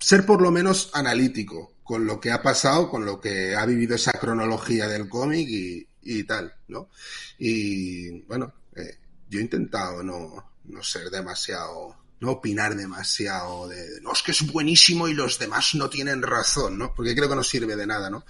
ser 0.00 0.26
por 0.26 0.42
lo 0.42 0.50
menos 0.50 0.90
analítico 0.92 1.74
con 1.84 2.04
lo 2.04 2.20
que 2.20 2.32
ha 2.32 2.42
pasado, 2.42 2.90
con 2.90 3.04
lo 3.04 3.20
que 3.20 3.54
ha 3.54 3.64
vivido 3.64 3.94
esa 3.94 4.12
cronología 4.12 4.88
del 4.88 5.08
cómic 5.08 5.48
y, 5.48 5.88
y, 6.02 6.24
tal, 6.24 6.52
¿no? 6.66 6.90
Y 7.38 8.22
bueno, 8.22 8.52
eh, 8.74 8.98
yo 9.28 9.38
he 9.38 9.42
intentado 9.42 10.02
no, 10.02 10.52
no 10.64 10.82
ser 10.82 11.10
demasiado 11.10 11.96
no 12.20 12.32
opinar 12.32 12.74
demasiado 12.74 13.68
de, 13.68 14.00
no, 14.02 14.12
es 14.12 14.22
que 14.22 14.32
es 14.32 14.50
buenísimo 14.50 15.08
y 15.08 15.14
los 15.14 15.38
demás 15.38 15.74
no 15.74 15.88
tienen 15.88 16.22
razón, 16.22 16.78
¿no? 16.78 16.94
Porque 16.94 17.14
creo 17.14 17.28
que 17.28 17.36
no 17.36 17.44
sirve 17.44 17.76
de 17.76 17.86
nada, 17.86 18.10
¿no? 18.10 18.24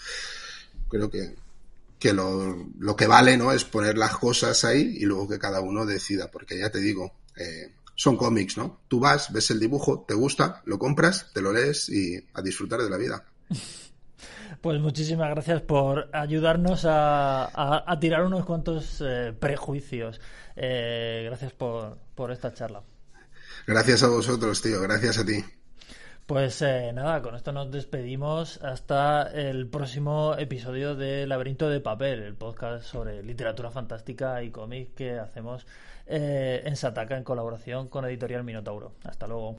Creo 0.89 1.11
que, 1.11 1.35
que 1.99 2.13
lo, 2.13 2.67
lo 2.79 2.97
que 2.97 3.07
vale, 3.07 3.37
¿no? 3.37 3.53
Es 3.53 3.65
poner 3.65 3.97
las 3.97 4.17
cosas 4.17 4.65
ahí 4.65 4.97
y 4.99 5.05
luego 5.05 5.29
que 5.29 5.39
cada 5.39 5.61
uno 5.61 5.87
decida, 5.87 6.31
porque 6.31 6.59
ya 6.59 6.71
te 6.71 6.81
digo, 6.81 7.13
eh, 7.37 7.73
son 7.95 8.17
cómics, 8.17 8.57
¿no? 8.57 8.81
Tú 8.89 9.01
vas, 9.01 9.33
ves 9.33 9.51
el 9.51 9.61
dibujo, 9.61 10.05
te 10.07 10.15
gusta, 10.15 10.63
lo 10.67 10.79
compras, 10.79 11.31
te 11.33 11.41
lo 11.41 11.53
lees 11.53 11.89
y 11.89 12.17
a 12.35 12.43
disfrutar 12.43 12.81
de 12.83 12.91
la 12.91 12.97
vida. 12.97 13.25
Pues 14.61 14.81
muchísimas 14.81 15.31
gracias 15.31 15.63
por 15.63 16.11
ayudarnos 16.13 16.85
a, 16.85 17.97
tirar 18.01 18.25
unos 18.25 18.45
cuantos 18.45 19.01
eh, 19.01 19.33
prejuicios. 19.39 20.21
Eh, 20.57 21.23
gracias 21.27 21.53
por, 21.53 21.97
por 22.17 22.33
esta 22.33 22.53
charla. 22.53 22.83
Gracias 23.69 24.03
a 24.03 24.09
vosotros, 24.09 24.63
tío. 24.63 24.81
Gracias 24.81 25.19
a 25.19 25.27
ti. 25.27 25.45
Pues 26.25 26.63
eh, 26.63 26.91
nada, 26.95 27.21
con 27.21 27.35
esto 27.35 27.53
nos 27.53 27.71
despedimos 27.71 28.63
hasta 28.63 29.31
el 29.31 29.69
próximo 29.69 30.35
episodio 30.39 30.95
de 30.95 31.27
Laberinto 31.27 31.69
de 31.69 31.81
Papel, 31.81 32.23
el 32.23 32.35
podcast 32.35 32.87
sobre 32.87 33.23
literatura 33.23 33.71
fantástica 33.71 34.43
y 34.43 34.51
cómic 34.51 34.95
que 34.95 35.19
hacemos 35.19 35.67
eh, 36.07 36.63
en 36.65 36.77
Sataka 36.77 37.19
en 37.19 37.25
colaboración 37.25 37.89
con 37.89 38.07
Editorial 38.07 38.43
Minotauro. 38.43 38.93
Hasta 39.05 39.27
luego. 39.27 39.57